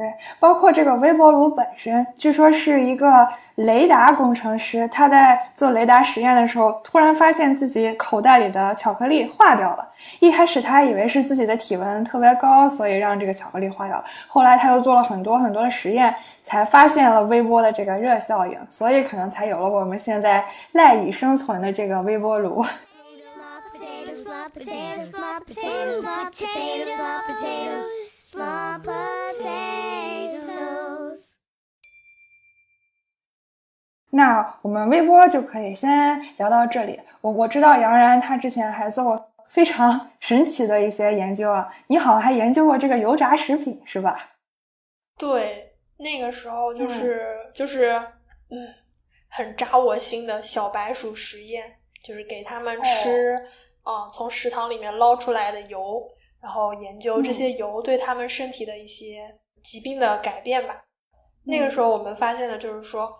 [0.00, 9.86] 对，包括这个微波炉本身，据说是一个雷达工程师，他在做雷达实验的时候，突然发现自己口袋里的巧克力化掉了。
[10.18, 14.04] 一开始他以为是自己的体温特别高，所以让这个巧克力化掉了。
[14.26, 20.42] 后来他又做了很多很多的实验，才发现了微波的这个热效应，所以可能才有了我们现在
[20.72, 22.64] 赖以生存的这个微波炉。
[28.30, 30.20] Small potatoes。
[34.10, 37.00] 那我们微波就可以先聊到这里。
[37.20, 44.30] 我我知道杨然他之前还做过非常神奇的一些研究啊，你好像还研究过这个油炸食品是吧？
[45.18, 47.90] 对，那个时候就是就是
[48.50, 48.68] 嗯，
[49.28, 53.34] 很扎我心的小白鼠实验，就是给他们吃
[53.82, 56.08] 啊，从食堂里面捞出来的油。
[56.42, 60.82] 然后研究这些油对他们身体的一些疾病的改变吧。
[61.44, 63.12] 那个时候我们发现的就是说，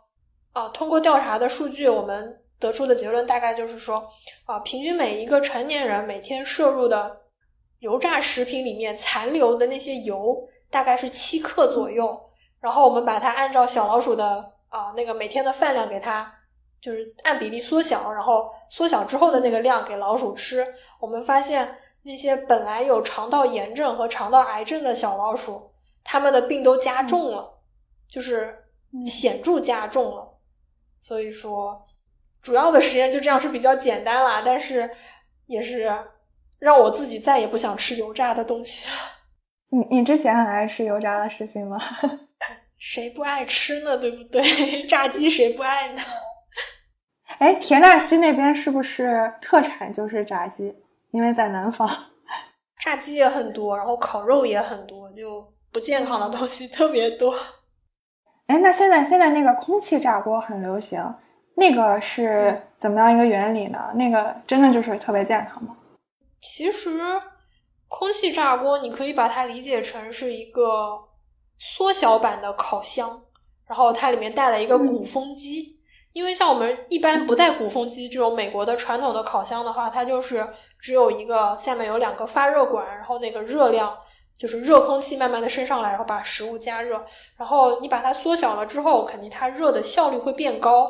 [0.52, 4.06] 啊，通过调查的数据，我们得出的结论大概就是说，
[4.44, 7.20] 啊，平均每一个成年人每天摄入的
[7.80, 10.36] 油炸食品里面残留的那些油
[10.70, 12.18] 大概是七克左右。
[12.60, 16.30] 然后我们把它按照小老鼠的啊那个每天的饭量给它，
[16.80, 20.66] 就是按比例缩小，然后缩小之后的那个量给老鼠吃，
[21.00, 21.76] 我们发现。
[22.02, 25.72] 那些本来有肠道炎症和肠道癌症的小老鼠，
[26.02, 27.62] 它们的病都加重了，
[28.08, 28.56] 就是
[29.06, 30.38] 显著加重了。
[30.98, 31.86] 所以说，
[32.42, 34.90] 主要的实验就这样是比较简单啦，但是
[35.46, 35.90] 也是
[36.60, 38.96] 让我自己再也不想吃油炸的东西了。
[39.70, 41.78] 你你之前很爱吃油炸的食品吗？
[42.78, 43.98] 谁不爱吃呢？
[43.98, 44.42] 对不对？
[44.88, 46.02] 炸鸡谁不爱呢？
[47.38, 50.74] 哎，田纳西那边是不是特产就是炸鸡？
[51.12, 51.88] 因为在南方，
[52.78, 57.34] 炸鸡也很多，然后烤肉也很多，就不健康的东西特别多。
[58.46, 61.02] 哎，那现在现在那个空气炸锅很流行，
[61.56, 63.92] 那个是怎么样一个原理呢？
[63.94, 65.76] 那个真的就是特别健康吗？
[66.40, 67.00] 其实，
[67.86, 70.92] 空气炸锅你可以把它理解成是一个
[71.58, 73.20] 缩小版的烤箱，
[73.68, 75.78] 然后它里面带了一个鼓风机。
[76.12, 80.48] 因为像我们一般不带鼓风机这种美国的传统的烤箱的话，它就是。
[80.80, 83.96] 只有一个下面有两个发热管，然后那个热量
[84.38, 87.04] 就是热空气慢慢的升上来，然后把食物加热。
[87.36, 90.88] 然后你把它缩小了之后，肯定它热的效率会变高，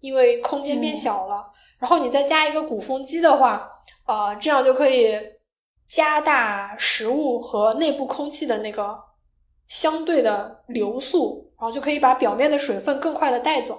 [0.00, 1.46] 因为空间变小了。
[1.78, 3.70] 然后你再加一个鼓风机的话，
[4.04, 5.16] 啊，这样就可以
[5.88, 8.98] 加大食物和内部空气的那个
[9.68, 13.78] 相对的流速，然后就可以把表面的水分更快的带走。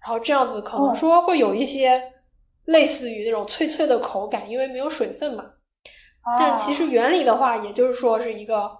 [0.00, 2.13] 然后这样子可能说会有一些。
[2.66, 5.44] 类似于那种脆脆的口感，因为没有水分嘛。
[6.38, 8.70] 但其实原理的话，也就是说是一个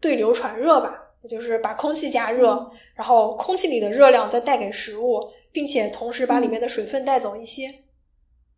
[0.00, 5.20] 对流传热吧，也就是把空气加热，然后空气里的热量再带给食物，
[5.50, 7.68] 并且同时把里面的水分带走一些。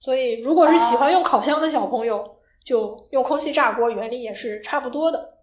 [0.01, 5.34] 所以，如果是喜欢用烤箱的小朋友，就用空气炸锅，原理也是差不多的。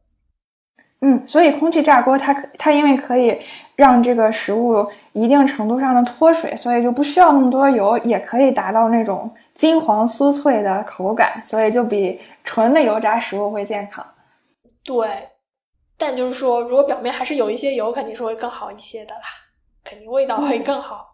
[1.03, 3.35] 嗯，所以空气炸锅它可它因为可以
[3.75, 14.05] 让这个食物一定程度上的脱水，所以就不需要那么多油，也可以达到那种金黄酥脆的口感，所以就比纯的油炸食物会健康。
[14.83, 15.07] 对，
[15.97, 19.21] 但就是说，如果表面还是有一些油，肯定是会更好一些的啦，
[19.83, 21.07] 肯定味道会更好。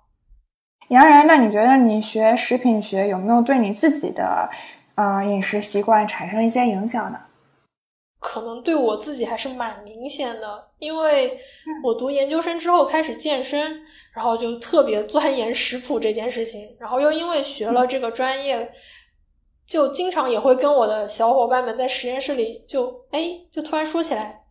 [0.89, 4.49] 杨然，那你觉得你学食品学有没有对你自己的
[4.95, 7.17] 呃饮食习惯产生一些影响呢？
[8.29, 11.39] 可能对我自己还是蛮明显的，因为
[11.81, 13.81] 我读研究生之后开始健身，
[14.13, 18.69] 然后就特别钻研食谱这件事情，然后又因为学了这个专业，
[19.65, 24.43] 就经常也会跟我的小伙伴们在实验室里就哎，就突然说起来，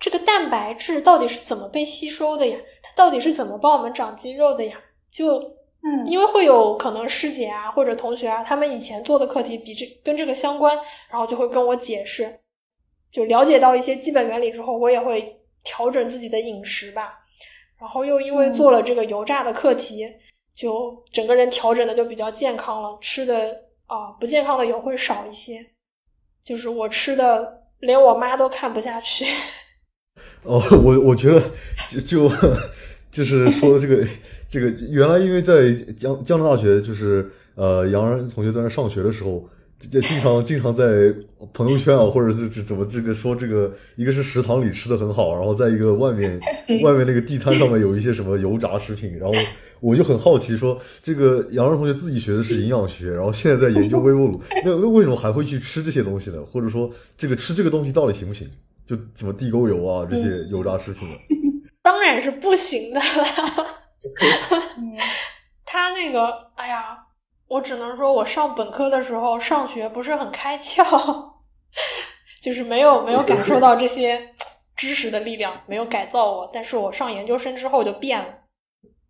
[0.00, 2.58] 这个蛋白质到底是怎么被吸收的呀？
[2.82, 4.76] 它到底是怎么帮我们长肌肉的呀？
[5.08, 5.38] 就
[5.84, 10.76] 嗯，因为会有可能师姐啊或者同学啊，他们以前做的课题比这跟这个相关，
[11.08, 12.40] 然后就会跟我解释。
[13.10, 17.14] 就了解到一些基本原理之后，我也会调整自己的饮食吧。
[17.80, 20.06] 然后又因为做了这个油炸的课题，
[20.54, 23.56] 就整个人调整的就比较健康了，吃的
[23.86, 25.64] 啊不健康的油会少一些，
[26.44, 29.24] 就是我吃的连我妈都看不下去。
[30.42, 31.40] 哦，我我觉得
[31.88, 32.30] 就就
[33.10, 34.04] 就是说这个
[34.50, 39.48] 这个原来因为在江江南大学就是呃杨然同学在那上学的时候。
[39.80, 41.14] 就经常经常在
[41.52, 46.38] 朋友圈啊，或者是怎么这个说这个，一个是食堂里吃的很好，然后在一个外面
[46.82, 49.32] 外面那个地摊上面有一些什么油炸食品，然后
[49.80, 56.42] 我就很好奇，说这个杨仁同学自己学的是营养学，然后现在在研究微波炉，那那为什么还会去吃这些东西呢？
[56.50, 58.50] 或者说这个吃这个东西到底行不行？
[58.84, 61.08] 就什么地沟油啊这些油炸食品？
[61.82, 63.66] 当然是不行的了。
[65.64, 66.26] 他那个，
[66.56, 66.98] 哎呀。
[67.48, 71.32] 我只能说，我上本科的时候上学不是很开窍，
[72.42, 74.34] 就是没有没有感受到这些
[74.76, 76.50] 知识的力量，没有改造我。
[76.52, 78.26] 但是我上研究生之后就变了。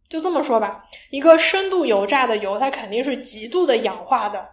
[0.08, 4.48] 就这么说吧，一个深度油炸的油，它肯定是极度的氧化的，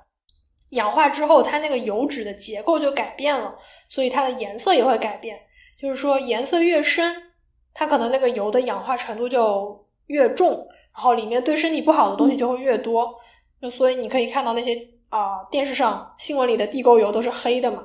[0.72, 3.56] 氧化之后，它那个油脂的结构就改变了，
[3.88, 5.40] 所以它的颜色也会改变。
[5.80, 7.32] 就是说，颜色越深，
[7.74, 13.16] 它可能那个油的氧化程度就越重，然后里面对身体不好的东西就会越多。
[13.62, 14.76] 就所以你可以看到那些
[15.10, 17.78] 啊电视上新闻里的地沟油都是黑的嘛，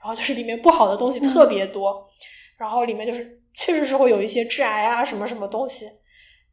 [0.00, 2.06] 然后就是里面不好的东西特别多，
[2.58, 5.86] 然后里面就是确实是会有一些致癌啊什么什么东西，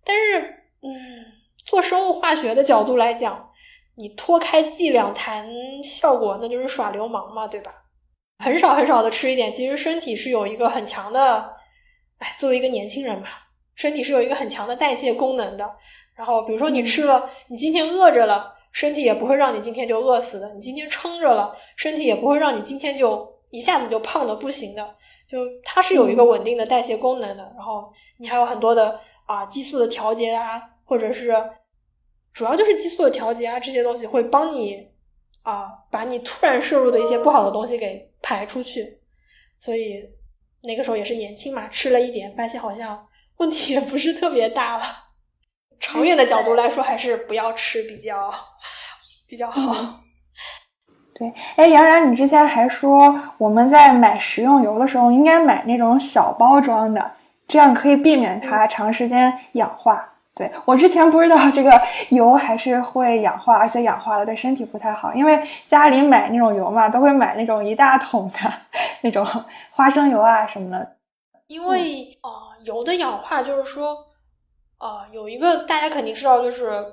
[0.05, 0.39] 但是
[0.81, 0.91] 嗯，
[1.65, 3.49] 做生物化学的角度来讲，
[3.95, 5.47] 你脱开剂量谈
[5.83, 7.73] 效果，那就是耍流氓嘛，对吧？
[8.39, 11.53] 很少很少的吃一点，其实身体是有一个很强的，
[12.17, 13.27] 哎，作为一个年轻人嘛，
[13.75, 15.69] 身体是有一个很强的代谢功能的。
[16.15, 18.55] 然后比如说你吃了，你今天饿着了。
[18.71, 24.95] 身体也不会让你今天就饿死的，你今天撑着了，身体也不会让你今天就一下子就胖的不行的，
[25.29, 27.43] 就它是有一个稳定的代谢功能的。
[27.55, 31.35] 然后你还有很多的啊激素的调节啊，或者是
[32.33, 34.87] 主要就是激素的调节啊，这些东西会帮你
[35.41, 38.99] 啊把你突然摄入的一些不好的东西给排出去。
[39.57, 40.01] 所以
[40.61, 43.05] 那个时候也是年轻嘛，吃了一点，发现好像
[43.37, 44.83] 问题也不是特别大了。
[45.81, 48.31] 长远的角度来说，还是不要吃比较
[49.27, 49.75] 比较好。
[51.15, 57.11] 对，哎，杨然，你之前还说我们在买食用油的时候，应该买那种小包装的，
[57.47, 60.07] 这样可以避免它长时间氧化。
[60.33, 68.53] 对我之前不知道这个油还是会氧化，而且氧化了对身体不太好，因为家里买那种油嘛，都会买那种一大桶的
[69.01, 69.25] 那种
[69.71, 70.95] 花生油啊什么的。
[71.47, 73.97] 因为啊，油的氧化就是说。
[74.81, 76.83] 啊，有一个大家肯定知道，就是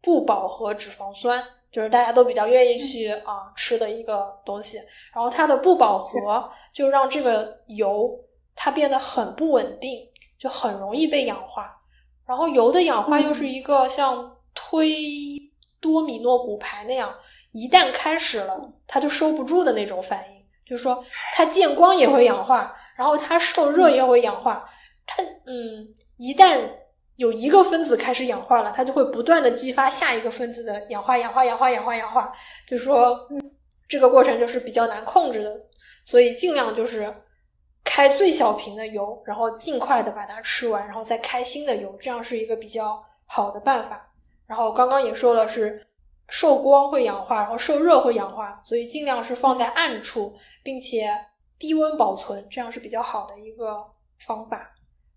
[0.00, 4.78] 不饱和脂肪酸，就是大家都比较愿意去啊吃的一个东西。
[5.12, 8.18] 然后它的不饱和就让这个油
[8.54, 10.00] 它变得很不稳定，
[10.38, 11.70] 就很容易被氧化。
[12.26, 14.96] 然后油的氧化又是一个像推
[15.82, 17.14] 多米诺骨牌那样，
[17.52, 20.42] 一旦开始了，它就收不住的那种反应。
[20.64, 24.66] 就是说，它见光也会氧化，然后它受热也会氧化。
[25.04, 25.86] 它嗯，
[26.16, 26.58] 一旦
[27.16, 32.32] 有一个分子开始氧化了，它就会不断的激发下一个分子的氧化、氧化、氧化、氧化、氧化，
[32.66, 33.18] 就是说，
[33.88, 35.60] 这个过程就是比较难控制的，
[36.04, 37.12] 所以尽量就是
[37.84, 44.10] 开最小瓶的油，然后尽快的把它吃完，然后再开新的油，这样是一个比较好的办法。
[44.46, 45.86] 然后刚刚也说了，是
[46.28, 50.34] 受光会氧化，然后受热会氧化，所以尽量是放在暗处，
[50.64, 51.08] 并且
[51.58, 53.84] 低温保存，这样是比较好的一个
[54.26, 54.73] 方法。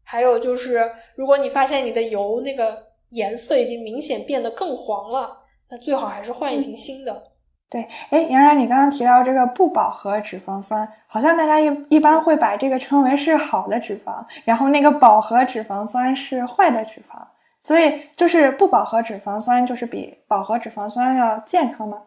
[0.09, 5.37] 还有就是，如果你发现你的油那个颜色已经明显变得更黄了，
[5.69, 7.23] 那最好还是换一瓶新的。
[7.69, 17.21] 对，哎，杨然，你刚刚提到这个不饱和脂肪酸，好像大家一一般会把这个称为是好的脂肪，然后那个饱和脂肪酸是坏的脂肪，
[17.61, 22.01] 所以就是不饱和脂肪酸就是比饱和脂肪酸要健康吗？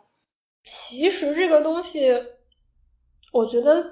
[0.64, 2.10] 其实这个东西，
[3.30, 3.84] 我觉得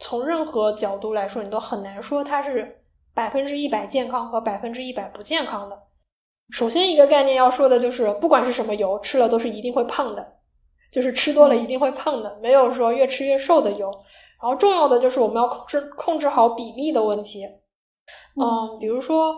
[0.00, 2.80] 从任何角度来说，你都很难说它是。
[3.14, 5.78] 百分之一百健康和百分之一百不健康的，
[6.50, 10.34] 首先一个概念要说的就是，不管是什么油，吃了都是一定会胖的，
[10.90, 13.88] 就是吃多了一定会胖的，没有说越吃越瘦的油。
[14.42, 17.46] 然后重要的就是我们要控制控制好比例的问题。
[18.36, 19.32] 嗯，比如说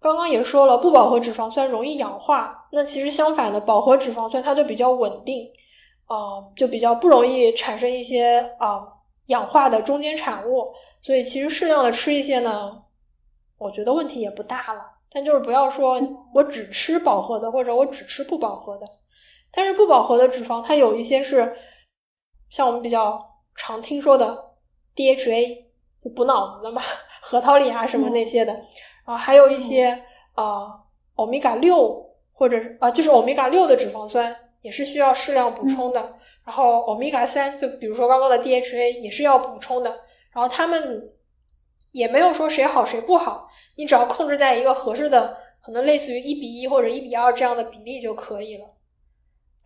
[0.00, 5.50] 刚刚也说了，不饱和脂肪酸容易氧化，那其实相反的，饱和脂肪酸它就比较稳定，
[6.06, 8.80] 啊，就比较不容易产生一些啊
[9.26, 10.72] 氧化的中间产物。
[11.02, 12.82] 所以其实适量的吃一些呢。
[13.60, 14.80] 我觉得问题也不大了，
[15.12, 16.00] 但就是不要说
[16.34, 18.86] 我只吃饱和的，或者我只吃不饱和的。
[19.52, 21.54] 但是不饱和的脂肪，它有一些是
[22.48, 23.20] 像我们比较
[23.54, 24.44] 常听说的
[24.96, 25.64] DHA，
[26.02, 26.80] 就补脑子的嘛，
[27.20, 28.52] 核桃里啊什么那些的。
[28.52, 29.90] 然后还有一些
[30.34, 30.80] 啊
[31.16, 32.02] 欧米伽六
[32.32, 36.00] 或者啊、呃、就是欧米伽六的脂肪酸也是需要适量补充的。
[36.46, 39.90] 然后欧米伽三，就比如说刚刚的 DHA 也是要补充的。
[40.32, 41.12] 然后他们
[41.90, 43.49] 也没有说谁好谁不好，
[43.80, 48.66] 你只要控制在一个合适的，可能类似于一比一或者一比二这样的比例就可以了。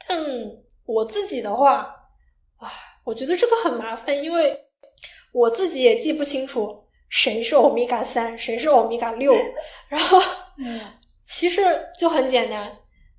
[0.06, 0.16] 但
[0.86, 1.92] 我自己的话，
[2.58, 2.70] 啊，
[3.02, 4.56] 我觉得这个很麻烦，因为
[5.32, 9.34] 我自己也记不清楚谁是欧米伽三，谁是欧米伽六。
[9.88, 10.22] 然后，
[11.24, 11.60] 其实
[11.98, 12.70] 就很简单，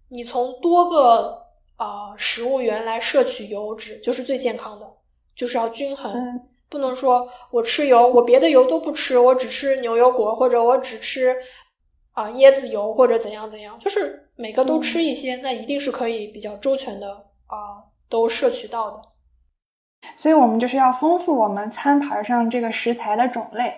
[0.08, 4.90] 你从多个啊、呃、食物源来摄取油脂，就是最健康的，
[5.36, 6.14] 就是要均衡。
[6.14, 11.36] 嗯不能说我吃油，我别的油都不吃，我只吃牛油果，或者我只吃
[12.12, 17.12] 啊、呃、椰子油，或者怎样怎样，就是每个都吃一些，那一定是可以比较周全的
[17.48, 19.02] 啊、呃，都摄取到的。
[20.16, 23.74] 所以我们就是要丰富我们餐盘上这个食材的种类。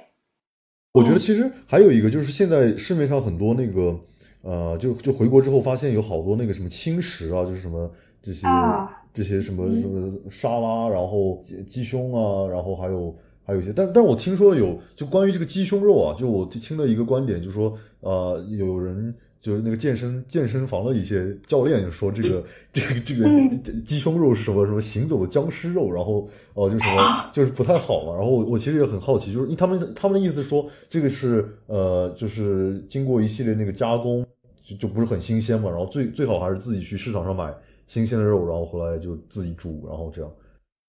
[0.94, 3.98] 我觉得其实还有一个就是现在市面上很多那个
[4.42, 7.90] 呃，就就回国之后发现有好多那个什么轻食啊，就是什么
[8.28, 8.46] 这些。
[8.46, 19.12] 啊这些什么什么沙拉，然后鸡胸啊，然后还有还有一些，但但我听说有就关于这个鸡胸肉啊，就我听了一个观点，就说呃有人
[19.42, 34.24] 就是那个健身健身房的一些教练说这个这个这个鸡胸肉是什么什么行走的僵尸肉，然后哦、呃、就什么 就是不太好嘛，然后我我其实也很好奇，就是他们他们的意思说这个是呃就是经过一系列那个加工
[34.64, 37.52] 就就不是很新鲜嘛，然后最最好还是自己去市场上买。
[37.88, 40.32] 新鲜的肉，然后回来就自己煮，然后这样。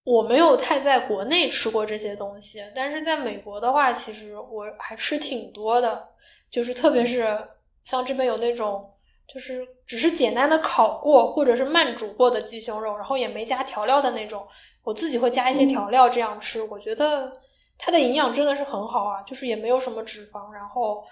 [0.05, 6.09] 我没有太在国内吃过这些东西，但是在美国的话，其实我还吃挺多的。
[6.51, 7.39] 就是特别是
[7.85, 8.91] 像这边有那种，
[9.33, 14.47] 就是只是简单的烤过或者是慢煮过的鸡胸肉，然后也没加调料的那种，
[14.83, 16.63] 我自己会加一些调料这样吃。
[16.63, 17.31] 我觉得
[17.77, 21.05] 它的营养真的是很好啊，就是也没有什么脂肪，然后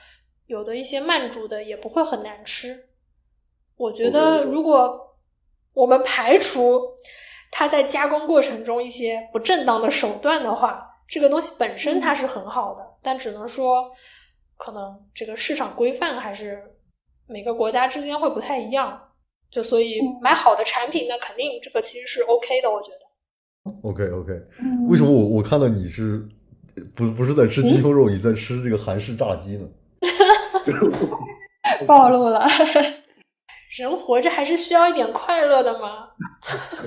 [0.47, 2.83] 有的一些慢煮的也不会很难吃。
[3.77, 5.06] 我觉得如果
[5.77, 6.81] 我们排除
[7.51, 13.91] 它在加工过程中一些不正当的手段的话，这个东西本身它是很好的，但只能说
[14.57, 16.63] 可能这个市场规范还是
[17.27, 18.99] 每个国家之间会不太一样。
[19.51, 23.71] 就所以买好的产品，那肯定这个其实是 OK 的，我觉得。
[23.83, 24.33] OK OK，
[24.89, 26.27] 为什么我我看到你是
[26.95, 29.69] 不不是在吃鸡胸肉，你在吃这个韩式炸鸡呢？
[31.87, 32.49] 暴露了。
[33.77, 36.09] 人活着还是需要一点快乐的嘛。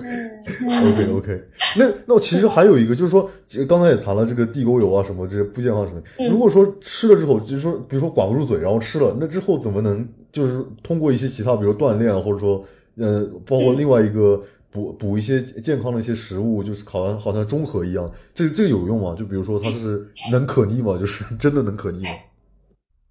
[0.65, 1.43] OK OK，
[1.77, 3.29] 那那我其实还有一个，就是说，
[3.67, 6.01] 刚才也谈了这个地沟油啊，什么这些不健康什么。
[6.29, 12.65] 如果说吃了之后，就是说，比如说管不住嘴，然后吃了，那之后怎么能就是通过一些其他，比如锻炼啊，或者说
[12.97, 19.15] 呃，包括另外一个补补一些健康的一些食物，就是好像好像中和一样，这个这个有用吗？
[19.15, 20.97] 就比如说它是能可逆吗？
[20.97, 22.09] 就是 真的能可逆吗？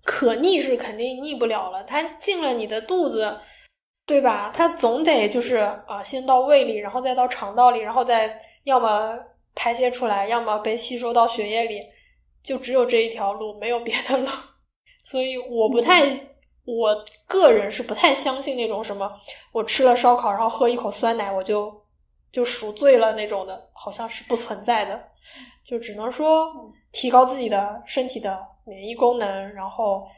[0.04, 3.36] 可逆是肯定逆不了了，它进了你的肚子。
[4.08, 4.50] 对吧？
[4.54, 9.14] 它总得就是啊、呃，先到胃里，然后再到肠道里，然后再要么
[9.54, 11.82] 排泄出来，要么被吸收到血液里，
[12.42, 14.26] 就只有这一条路，没有别的路。
[15.04, 16.06] 所以我不太，
[16.64, 19.12] 我个人是不太相信那种什么
[19.52, 21.70] 我吃了烧烤，然后喝一口酸奶我就
[22.32, 24.98] 就赎罪了那种的，好像是不存在的。
[25.66, 26.50] 就只能说
[26.92, 30.08] 提高自己的身体的免疫功能，然后。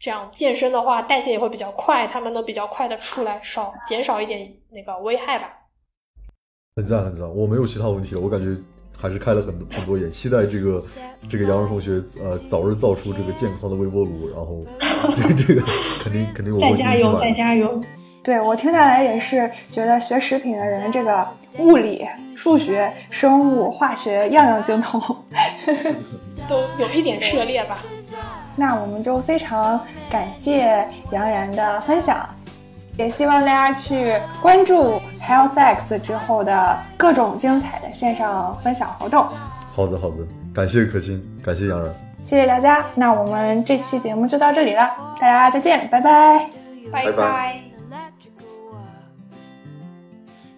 [0.00, 5.52] 这样健身的话，代谢也会比较快，他们能比较快的出来，少减少一点那个危害吧。
[6.74, 8.58] 很赞很赞，我没有其他问题了，我感觉
[8.96, 10.82] 还是开了很多很多眼，期待这个
[11.28, 14.64] 这个杨洋同学呃早日造出这个健康的微波炉，然后
[15.14, 15.62] 这个这个
[16.02, 17.82] 肯定肯定我会再加油再加油。
[18.22, 21.26] 对我听下来也是觉得学食品的人，这个
[21.58, 25.02] 物理、数学、生物、化学样样精通，
[26.48, 27.78] 都有一点涉猎吧。
[28.56, 29.80] 那我们就非常
[30.10, 32.28] 感谢杨然的分享，
[32.96, 39.26] 也希望大家去关注 HealthX 之后的各种精彩的线上分享活动。
[39.72, 41.90] 好的，好的，感谢可心，感谢杨然，
[42.26, 42.84] 谢谢大家。
[42.94, 44.90] 那我们这期节目就到这里了，
[45.20, 46.50] 大家再见，拜拜，
[46.90, 47.60] 拜拜。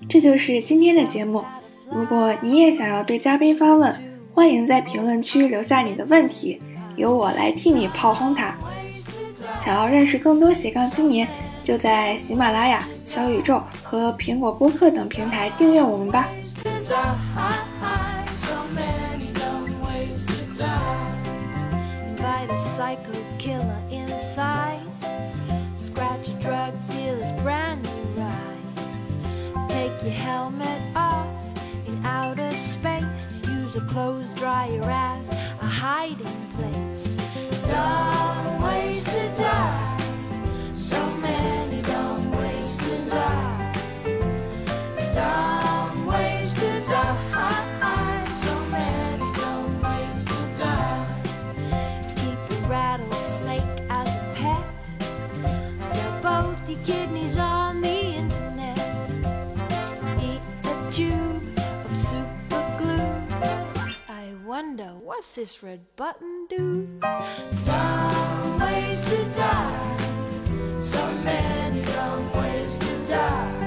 [0.08, 1.44] 这就是今天的节目。
[1.90, 3.94] 如果你也想要对嘉宾发问，
[4.34, 6.60] 欢迎在评论区留下你的问题。
[6.96, 8.54] 由我来替你炮轰他。
[9.58, 11.28] 想要认识更多斜杠青年，
[11.62, 16.28] 就在喜马拉雅、小宇宙和苹果播客等平台订阅我们吧。
[30.02, 31.28] Helmet off
[31.86, 35.30] in outer space, use a clothes dryer as
[35.82, 37.16] hiding place.
[37.66, 39.91] Dumb ways to die.
[65.14, 66.88] What's this red button do?
[67.66, 69.98] Dumb ways to die.
[70.80, 73.61] So many dumb ways to die.